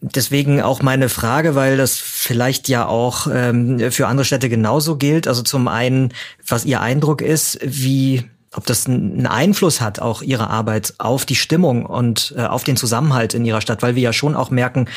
deswegen 0.01 0.59
auch 0.59 0.81
meine 0.81 1.09
Frage, 1.09 1.53
weil 1.53 1.77
das 1.77 1.97
vielleicht 1.97 2.69
ja 2.69 2.87
auch 2.87 3.27
ähm, 3.31 3.91
für 3.91 4.07
andere 4.07 4.25
Städte 4.25 4.49
genauso 4.49 4.95
gilt. 4.95 5.27
Also 5.27 5.43
zum 5.43 5.67
einen, 5.67 6.11
was 6.47 6.65
Ihr 6.65 6.81
Eindruck 6.81 7.21
ist, 7.21 7.59
wie 7.61 8.23
ob 8.53 8.65
das 8.65 8.85
einen 8.85 9.27
Einfluss 9.27 9.81
hat, 9.81 9.99
auch 9.99 10.21
ihre 10.21 10.49
Arbeit 10.49 10.95
auf 10.97 11.25
die 11.25 11.35
Stimmung 11.35 11.85
und 11.85 12.33
äh, 12.37 12.41
auf 12.41 12.63
den 12.63 12.77
Zusammenhalt 12.77 13.33
in 13.33 13.45
ihrer 13.45 13.61
Stadt, 13.61 13.81
weil 13.81 13.95
wir 13.95 14.03
ja 14.03 14.13
schon 14.13 14.35
auch 14.35 14.49
merken, 14.49 14.87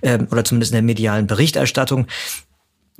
äh, 0.00 0.18
oder 0.30 0.44
zumindest 0.44 0.72
in 0.72 0.76
der 0.76 0.82
medialen 0.82 1.26
Berichterstattung, 1.26 2.06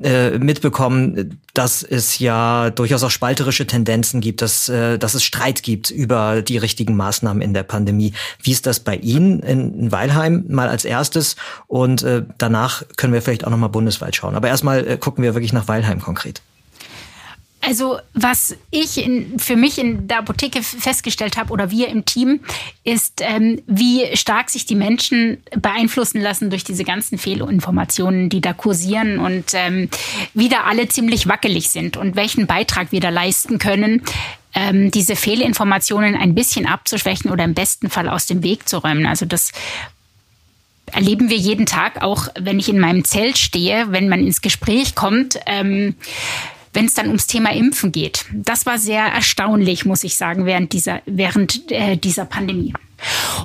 äh, 0.02 0.38
mitbekommen, 0.40 1.40
dass 1.52 1.84
es 1.84 2.18
ja 2.18 2.70
durchaus 2.70 3.04
auch 3.04 3.12
spalterische 3.12 3.64
Tendenzen 3.64 4.20
gibt, 4.20 4.42
dass, 4.42 4.68
äh, 4.68 4.98
dass 4.98 5.14
es 5.14 5.22
Streit 5.22 5.62
gibt 5.62 5.90
über 5.92 6.42
die 6.42 6.58
richtigen 6.58 6.96
Maßnahmen 6.96 7.40
in 7.40 7.54
der 7.54 7.62
Pandemie. 7.62 8.12
Wie 8.42 8.50
ist 8.50 8.66
das 8.66 8.80
bei 8.80 8.96
Ihnen 8.96 9.38
in, 9.38 9.92
Weilheim 9.92 10.46
mal 10.48 10.68
als 10.68 10.84
erstes? 10.84 11.36
Und 11.68 12.02
äh, 12.02 12.24
danach 12.38 12.82
können 12.96 13.12
wir 13.12 13.22
vielleicht 13.22 13.46
auch 13.46 13.50
nochmal 13.50 13.68
bundesweit 13.68 14.16
schauen. 14.16 14.34
Aber 14.34 14.48
erstmal 14.48 14.84
äh, 14.84 14.96
gucken 14.96 15.22
wir 15.22 15.34
wirklich 15.34 15.52
nach 15.52 15.68
Weilheim 15.68 16.00
konkret. 16.00 16.42
Also 17.66 17.98
was 18.12 18.56
ich 18.70 18.98
in, 18.98 19.38
für 19.38 19.56
mich 19.56 19.78
in 19.78 20.06
der 20.06 20.18
Apotheke 20.18 20.62
festgestellt 20.62 21.36
habe 21.36 21.52
oder 21.52 21.70
wir 21.70 21.88
im 21.88 22.04
Team, 22.04 22.40
ist, 22.82 23.20
ähm, 23.22 23.62
wie 23.66 24.16
stark 24.16 24.50
sich 24.50 24.66
die 24.66 24.74
Menschen 24.74 25.38
beeinflussen 25.56 26.20
lassen 26.20 26.50
durch 26.50 26.64
diese 26.64 26.84
ganzen 26.84 27.16
Fehlinformationen, 27.16 28.28
die 28.28 28.40
da 28.40 28.52
kursieren 28.52 29.18
und 29.18 29.52
ähm, 29.54 29.88
wie 30.34 30.48
da 30.48 30.64
alle 30.64 30.88
ziemlich 30.88 31.26
wackelig 31.26 31.70
sind 31.70 31.96
und 31.96 32.16
welchen 32.16 32.46
Beitrag 32.46 32.92
wir 32.92 33.00
da 33.00 33.08
leisten 33.08 33.58
können, 33.58 34.02
ähm, 34.54 34.90
diese 34.90 35.16
Fehlinformationen 35.16 36.14
ein 36.16 36.34
bisschen 36.34 36.66
abzuschwächen 36.66 37.30
oder 37.30 37.44
im 37.44 37.54
besten 37.54 37.88
Fall 37.88 38.08
aus 38.08 38.26
dem 38.26 38.42
Weg 38.42 38.68
zu 38.68 38.78
räumen. 38.78 39.06
Also 39.06 39.26
das 39.26 39.52
erleben 40.92 41.30
wir 41.30 41.36
jeden 41.36 41.66
Tag, 41.66 42.02
auch 42.02 42.28
wenn 42.38 42.58
ich 42.58 42.68
in 42.68 42.78
meinem 42.78 43.04
Zelt 43.04 43.38
stehe, 43.38 43.90
wenn 43.90 44.08
man 44.08 44.20
ins 44.20 44.42
Gespräch 44.42 44.94
kommt. 44.94 45.40
Ähm, 45.46 45.96
wenn 46.74 46.86
es 46.86 46.94
dann 46.94 47.06
ums 47.06 47.26
Thema 47.26 47.52
Impfen 47.52 47.92
geht. 47.92 48.26
Das 48.32 48.66
war 48.66 48.78
sehr 48.78 49.04
erstaunlich, 49.04 49.84
muss 49.84 50.04
ich 50.04 50.16
sagen, 50.16 50.44
während 50.44 50.72
dieser, 50.72 51.00
während 51.06 51.70
äh, 51.70 51.96
dieser 51.96 52.24
Pandemie. 52.24 52.74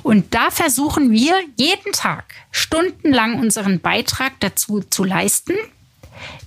Und 0.02 0.34
da 0.34 0.50
versuchen 0.50 1.10
wir 1.10 1.34
jeden 1.56 1.92
Tag 1.92 2.34
stundenlang 2.50 3.38
unseren 3.38 3.80
Beitrag 3.80 4.32
dazu 4.40 4.80
zu 4.80 5.04
leisten, 5.04 5.54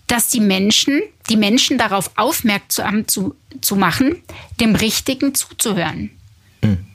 dass 0.08 0.28
die 0.28 0.42
Menschen, 0.42 1.02
die 1.30 1.38
Menschen 1.38 1.78
darauf 1.78 2.12
aufmerksam 2.18 3.08
zu, 3.08 3.36
zu 3.62 3.76
machen, 3.76 4.22
dem 4.60 4.76
Richtigen 4.76 5.34
zuzuhören. 5.34 6.12
Mhm. 6.62 6.86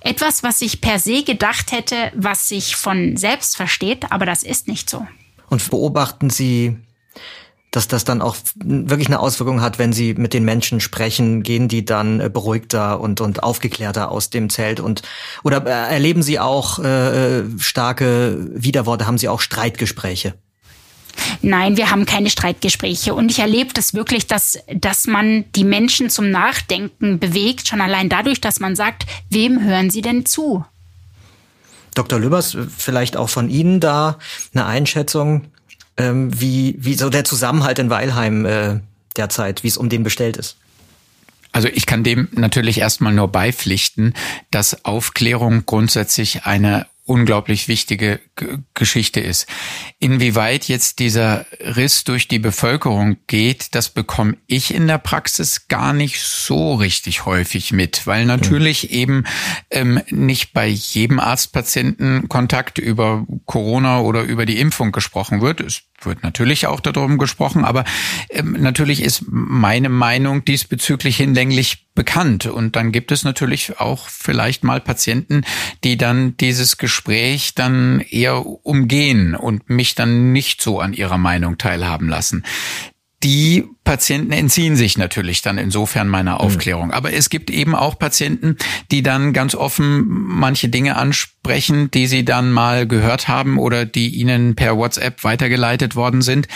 Etwas, 0.00 0.44
was 0.44 0.62
ich 0.62 0.80
per 0.80 1.00
se 1.00 1.24
gedacht 1.24 1.72
hätte, 1.72 2.12
was 2.14 2.48
sich 2.48 2.76
von 2.76 3.16
selbst 3.16 3.56
versteht, 3.56 4.12
aber 4.12 4.24
das 4.24 4.44
ist 4.44 4.68
nicht 4.68 4.88
so. 4.88 5.06
Und 5.48 5.68
beobachten 5.68 6.30
Sie 6.30 6.76
dass 7.74 7.88
das 7.88 8.04
dann 8.04 8.22
auch 8.22 8.36
wirklich 8.54 9.08
eine 9.08 9.18
Auswirkung 9.18 9.60
hat, 9.60 9.80
wenn 9.80 9.92
sie 9.92 10.14
mit 10.14 10.32
den 10.32 10.44
Menschen 10.44 10.78
sprechen, 10.78 11.42
gehen 11.42 11.66
die 11.66 11.84
dann 11.84 12.20
äh, 12.20 12.30
beruhigter 12.32 13.00
und, 13.00 13.20
und 13.20 13.42
aufgeklärter 13.42 14.12
aus 14.12 14.30
dem 14.30 14.48
Zelt 14.48 14.78
und 14.78 15.02
oder 15.42 15.66
äh, 15.66 15.92
erleben 15.92 16.22
sie 16.22 16.38
auch 16.38 16.78
äh, 16.78 17.42
starke 17.58 18.38
Widerworte, 18.54 19.06
haben 19.06 19.18
sie 19.18 19.28
auch 19.28 19.40
Streitgespräche? 19.40 20.34
Nein, 21.42 21.76
wir 21.76 21.90
haben 21.90 22.06
keine 22.06 22.30
Streitgespräche. 22.30 23.14
Und 23.14 23.30
ich 23.30 23.38
erlebe 23.38 23.72
das 23.72 23.94
wirklich, 23.94 24.26
dass, 24.26 24.58
dass 24.74 25.06
man 25.06 25.44
die 25.54 25.62
Menschen 25.62 26.10
zum 26.10 26.30
Nachdenken 26.30 27.20
bewegt, 27.20 27.68
schon 27.68 27.80
allein 27.80 28.08
dadurch, 28.08 28.40
dass 28.40 28.58
man 28.58 28.74
sagt, 28.74 29.06
wem 29.30 29.62
hören 29.62 29.90
sie 29.90 30.02
denn 30.02 30.26
zu? 30.26 30.64
Dr. 31.94 32.18
Lübbers, 32.18 32.56
vielleicht 32.76 33.16
auch 33.16 33.28
von 33.28 33.48
Ihnen 33.48 33.78
da 33.78 34.18
eine 34.52 34.66
Einschätzung 34.66 35.52
ähm, 35.96 36.38
wie, 36.40 36.76
wie 36.78 36.94
so 36.94 37.10
der 37.10 37.24
Zusammenhalt 37.24 37.78
in 37.78 37.90
Weilheim 37.90 38.44
äh, 38.44 38.80
derzeit, 39.16 39.62
wie 39.62 39.68
es 39.68 39.76
um 39.76 39.88
den 39.88 40.02
bestellt 40.02 40.36
ist. 40.36 40.56
Also 41.52 41.68
ich 41.68 41.86
kann 41.86 42.02
dem 42.02 42.28
natürlich 42.32 42.78
erstmal 42.78 43.12
nur 43.12 43.28
beipflichten, 43.28 44.14
dass 44.50 44.84
Aufklärung 44.84 45.64
grundsätzlich 45.66 46.46
eine 46.46 46.86
unglaublich 47.04 47.68
wichtige 47.68 48.20
G 48.36 48.58
Geschichte 48.72 49.20
ist. 49.20 49.46
Inwieweit 50.00 50.68
jetzt 50.68 50.98
dieser 50.98 51.46
Riss 51.60 52.04
durch 52.04 52.28
die 52.28 52.38
Bevölkerung 52.38 53.18
geht, 53.26 53.74
das 53.74 53.90
bekomme 53.90 54.36
ich 54.46 54.74
in 54.74 54.86
der 54.86 54.98
Praxis 54.98 55.68
gar 55.68 55.92
nicht 55.92 56.20
so 56.20 56.74
richtig 56.74 57.26
häufig 57.26 57.72
mit, 57.72 58.06
weil 58.06 58.24
natürlich 58.24 58.84
mhm. 58.84 58.96
eben 58.96 59.24
ähm, 59.70 60.00
nicht 60.10 60.52
bei 60.52 60.66
jedem 60.66 61.20
Arztpatienten 61.20 62.28
Kontakt 62.28 62.78
über 62.78 63.26
Corona 63.44 64.00
oder 64.00 64.22
über 64.22 64.46
die 64.46 64.58
Impfung 64.58 64.90
gesprochen 64.90 65.40
wird. 65.40 65.60
Es 65.60 65.82
wird 66.06 66.22
natürlich 66.22 66.66
auch 66.66 66.80
darum 66.80 67.18
gesprochen, 67.18 67.64
aber 67.64 67.84
ähm, 68.30 68.56
natürlich 68.58 69.02
ist 69.02 69.24
meine 69.26 69.88
Meinung 69.88 70.44
diesbezüglich 70.44 71.16
hinlänglich 71.16 71.86
bekannt. 71.94 72.46
Und 72.46 72.76
dann 72.76 72.92
gibt 72.92 73.12
es 73.12 73.24
natürlich 73.24 73.78
auch 73.78 74.08
vielleicht 74.08 74.64
mal 74.64 74.80
Patienten, 74.80 75.42
die 75.84 75.96
dann 75.96 76.36
dieses 76.36 76.76
Gespräch 76.76 77.54
dann 77.54 78.00
eher 78.00 78.44
umgehen 78.44 79.34
und 79.34 79.70
mich 79.70 79.94
dann 79.94 80.32
nicht 80.32 80.60
so 80.60 80.80
an 80.80 80.92
ihrer 80.92 81.18
Meinung 81.18 81.58
teilhaben 81.58 82.08
lassen. 82.08 82.44
Die 83.22 83.64
Patienten 83.84 84.32
entziehen 84.32 84.76
sich 84.76 84.96
natürlich 84.96 85.42
dann 85.42 85.58
insofern 85.58 86.08
meiner 86.08 86.32
mhm. 86.32 86.38
Aufklärung. 86.38 86.90
Aber 86.90 87.12
es 87.12 87.28
gibt 87.28 87.50
eben 87.50 87.74
auch 87.74 87.98
Patienten, 87.98 88.56
die 88.90 89.02
dann 89.02 89.34
ganz 89.34 89.54
offen 89.54 90.04
manche 90.08 90.70
Dinge 90.70 90.96
ansprechen, 90.96 91.90
die 91.90 92.06
sie 92.06 92.24
dann 92.24 92.50
mal 92.50 92.88
gehört 92.88 93.28
haben 93.28 93.58
oder 93.58 93.84
die 93.84 94.08
ihnen 94.08 94.56
per 94.56 94.78
WhatsApp 94.78 95.22
weitergeleitet 95.22 95.96
worden 95.96 96.22
sind. 96.22 96.48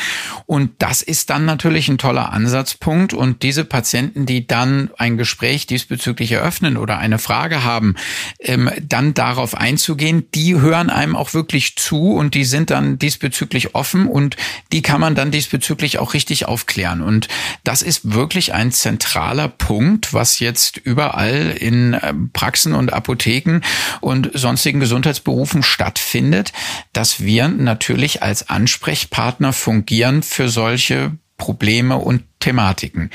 Und 0.46 0.70
das 0.78 1.02
ist 1.02 1.28
dann 1.28 1.44
natürlich 1.44 1.88
ein 1.88 1.98
toller 1.98 2.32
Ansatzpunkt. 2.32 3.12
Und 3.12 3.42
diese 3.42 3.66
Patienten, 3.66 4.24
die 4.24 4.46
dann 4.46 4.90
ein 4.96 5.18
Gespräch 5.18 5.66
diesbezüglich 5.66 6.32
eröffnen 6.32 6.78
oder 6.78 6.98
eine 6.98 7.18
Frage 7.18 7.62
haben, 7.62 7.94
ähm, 8.40 8.70
dann 8.82 9.12
darauf 9.12 9.54
einzugehen, 9.54 10.24
die 10.34 10.58
hören 10.58 10.88
einem 10.88 11.14
auch 11.14 11.34
wirklich 11.34 11.76
zu 11.76 12.12
und 12.12 12.34
die 12.34 12.44
sind 12.44 12.70
dann 12.70 12.98
diesbezüglich 12.98 13.74
offen 13.74 14.06
und 14.06 14.36
die 14.72 14.80
kann 14.80 15.00
man 15.00 15.14
dann 15.14 15.30
diesbezüglich 15.30 15.98
auch 15.98 16.14
richtig 16.14 16.46
aufklären. 16.46 17.02
Und 17.02 17.17
und 17.18 17.26
das 17.64 17.82
ist 17.82 18.12
wirklich 18.12 18.54
ein 18.54 18.70
zentraler 18.70 19.48
Punkt, 19.48 20.14
was 20.14 20.38
jetzt 20.38 20.76
überall 20.76 21.50
in 21.50 21.98
ähm, 22.00 22.30
Praxen 22.32 22.74
und 22.74 22.92
Apotheken 22.92 23.60
und 24.00 24.30
sonstigen 24.34 24.78
Gesundheitsberufen 24.78 25.64
stattfindet, 25.64 26.52
dass 26.92 27.20
wir 27.20 27.48
natürlich 27.48 28.22
als 28.22 28.48
Ansprechpartner 28.48 29.52
fungieren 29.52 30.22
für 30.22 30.48
solche 30.48 31.10
Probleme 31.38 31.96
und 31.96 32.22
Thematiken. 32.38 33.10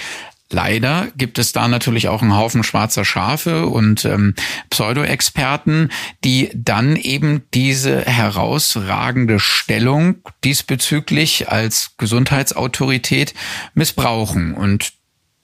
Leider 0.54 1.08
gibt 1.18 1.39
es 1.39 1.52
da 1.52 1.68
natürlich 1.68 2.08
auch 2.08 2.22
einen 2.22 2.38
Haufen 2.38 2.63
schwarzer 2.63 3.04
Schafe 3.04 3.66
und 3.66 4.06
ähm, 4.06 4.36
Pseudo-Experten, 4.70 5.89
die 6.24 6.52
dann 6.54 6.96
eben 6.96 7.42
diese 7.56 8.02
herausragende 8.06 9.39
Stellung 9.39 10.18
diesbezüglich 10.44 11.50
als 11.50 11.96
Gesundheitsautorität 11.98 13.34
missbrauchen. 13.74 14.54
Und 14.54 14.94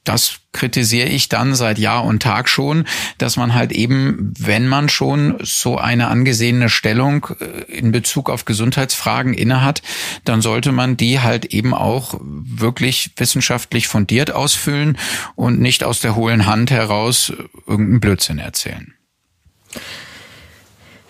das 0.09 0.39
kritisiere 0.53 1.07
ich 1.07 1.29
dann 1.29 1.53
seit 1.53 1.77
Jahr 1.77 2.03
und 2.03 2.23
Tag 2.23 2.49
schon, 2.49 2.85
dass 3.19 3.37
man 3.37 3.53
halt 3.53 3.71
eben, 3.71 4.33
wenn 4.39 4.67
man 4.67 4.89
schon 4.89 5.37
so 5.43 5.77
eine 5.77 6.07
angesehene 6.07 6.69
Stellung 6.69 7.27
äh, 7.39 7.71
in 7.71 7.91
Bezug 7.91 8.31
auf 8.31 8.43
Gesundheitsfragen 8.43 9.35
innehat, 9.35 9.83
dann 10.25 10.41
sollte 10.41 10.71
man 10.71 10.97
die 10.97 11.19
halt 11.19 11.45
eben 11.45 11.75
auch 11.75 12.15
wirklich 12.19 13.11
wissenschaftlich 13.17 13.87
fundiert 13.87 14.31
ausfüllen 14.31 14.97
und 15.35 15.59
nicht 15.59 15.83
aus 15.83 16.01
der 16.01 16.15
hohlen 16.15 16.47
Hand 16.47 16.71
heraus 16.71 17.31
irgendeinen 17.67 17.99
Blödsinn 17.99 18.39
erzählen. 18.39 18.95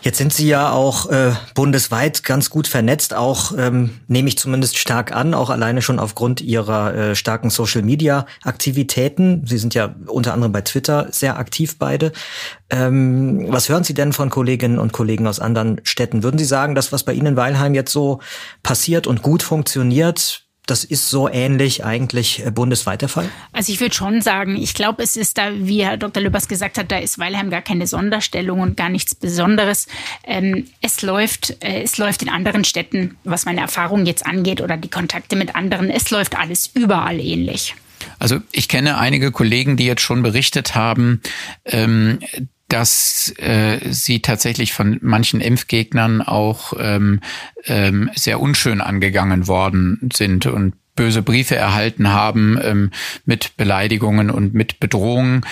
Jetzt 0.01 0.17
sind 0.17 0.31
Sie 0.31 0.47
ja 0.47 0.71
auch 0.71 1.09
äh, 1.09 1.33
bundesweit 1.55 2.23
ganz 2.23 2.49
gut 2.49 2.67
vernetzt, 2.67 3.13
auch 3.13 3.51
ähm, 3.57 3.99
nehme 4.07 4.29
ich 4.29 4.37
zumindest 4.37 4.77
stark 4.77 5.13
an, 5.13 5.33
auch 5.33 5.49
alleine 5.49 5.81
schon 5.81 5.99
aufgrund 5.99 6.39
Ihrer 6.39 6.93
äh, 6.93 7.15
starken 7.15 7.49
Social-Media-Aktivitäten. 7.49 9.45
Sie 9.45 9.57
sind 9.57 9.73
ja 9.73 9.93
unter 10.07 10.33
anderem 10.33 10.53
bei 10.53 10.61
Twitter 10.61 11.07
sehr 11.11 11.37
aktiv 11.37 11.77
beide. 11.77 12.13
Ähm, 12.69 13.47
was 13.49 13.67
hören 13.67 13.83
Sie 13.83 13.93
denn 13.93 14.13
von 14.13 14.29
Kolleginnen 14.29 14.79
und 14.79 14.93
Kollegen 14.93 15.27
aus 15.27 15.41
anderen 15.41 15.81
Städten? 15.83 16.23
Würden 16.23 16.37
Sie 16.37 16.45
sagen, 16.45 16.75
dass 16.75 16.93
was 16.93 17.03
bei 17.03 17.13
Ihnen 17.13 17.27
in 17.27 17.35
Weilheim 17.35 17.73
jetzt 17.73 17.91
so 17.91 18.21
passiert 18.63 19.05
und 19.05 19.21
gut 19.21 19.43
funktioniert, 19.43 20.48
das 20.69 20.83
ist 20.83 21.09
so 21.09 21.29
ähnlich 21.29 21.83
eigentlich 21.83 22.45
äh, 22.45 22.51
bundesweit 22.51 23.01
der 23.01 23.09
Fall? 23.09 23.29
Also 23.51 23.71
ich 23.71 23.79
würde 23.79 23.95
schon 23.95 24.21
sagen, 24.21 24.55
ich 24.55 24.73
glaube, 24.73 25.03
es 25.03 25.15
ist 25.15 25.37
da, 25.37 25.51
wie 25.53 25.83
Herr 25.83 25.97
Dr. 25.97 26.21
Lübers 26.21 26.47
gesagt 26.47 26.77
hat, 26.77 26.91
da 26.91 26.97
ist 26.97 27.19
Weilheim 27.19 27.49
gar 27.49 27.61
keine 27.61 27.87
Sonderstellung 27.87 28.59
und 28.59 28.77
gar 28.77 28.89
nichts 28.89 29.15
Besonderes. 29.15 29.87
Ähm, 30.23 30.67
es 30.81 31.01
läuft, 31.01 31.57
äh, 31.63 31.81
es 31.81 31.97
läuft 31.97 32.21
in 32.21 32.29
anderen 32.29 32.63
Städten, 32.63 33.17
was 33.23 33.45
meine 33.45 33.61
Erfahrung 33.61 34.05
jetzt 34.05 34.25
angeht 34.25 34.61
oder 34.61 34.77
die 34.77 34.89
Kontakte 34.89 35.35
mit 35.35 35.55
anderen, 35.55 35.89
es 35.89 36.09
läuft 36.11 36.37
alles 36.37 36.69
überall 36.73 37.19
ähnlich. 37.19 37.75
Also 38.17 38.39
ich 38.51 38.67
kenne 38.67 38.97
einige 38.97 39.31
Kollegen, 39.31 39.77
die 39.77 39.85
jetzt 39.85 40.01
schon 40.01 40.23
berichtet 40.23 40.75
haben, 40.75 41.21
ähm, 41.65 42.19
dass 42.69 43.33
äh, 43.37 43.79
sie 43.89 44.21
tatsächlich 44.21 44.73
von 44.73 44.99
manchen 45.01 45.41
Impfgegnern 45.41 46.21
auch 46.21 46.73
ähm, 46.79 47.19
ähm, 47.65 48.09
sehr 48.15 48.39
unschön 48.39 48.79
angegangen 48.79 49.47
worden 49.47 50.09
sind 50.13 50.45
und 50.45 50.73
böse 50.95 51.21
Briefe 51.21 51.55
erhalten 51.55 52.09
haben 52.09 52.59
ähm, 52.61 52.91
mit 53.25 53.55
Beleidigungen 53.57 54.29
und 54.29 54.53
mit 54.53 54.79
Bedrohungen. 54.79 55.45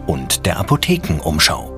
und 0.07 0.45
der 0.45 0.59
Apothekenumschau. 0.59 1.76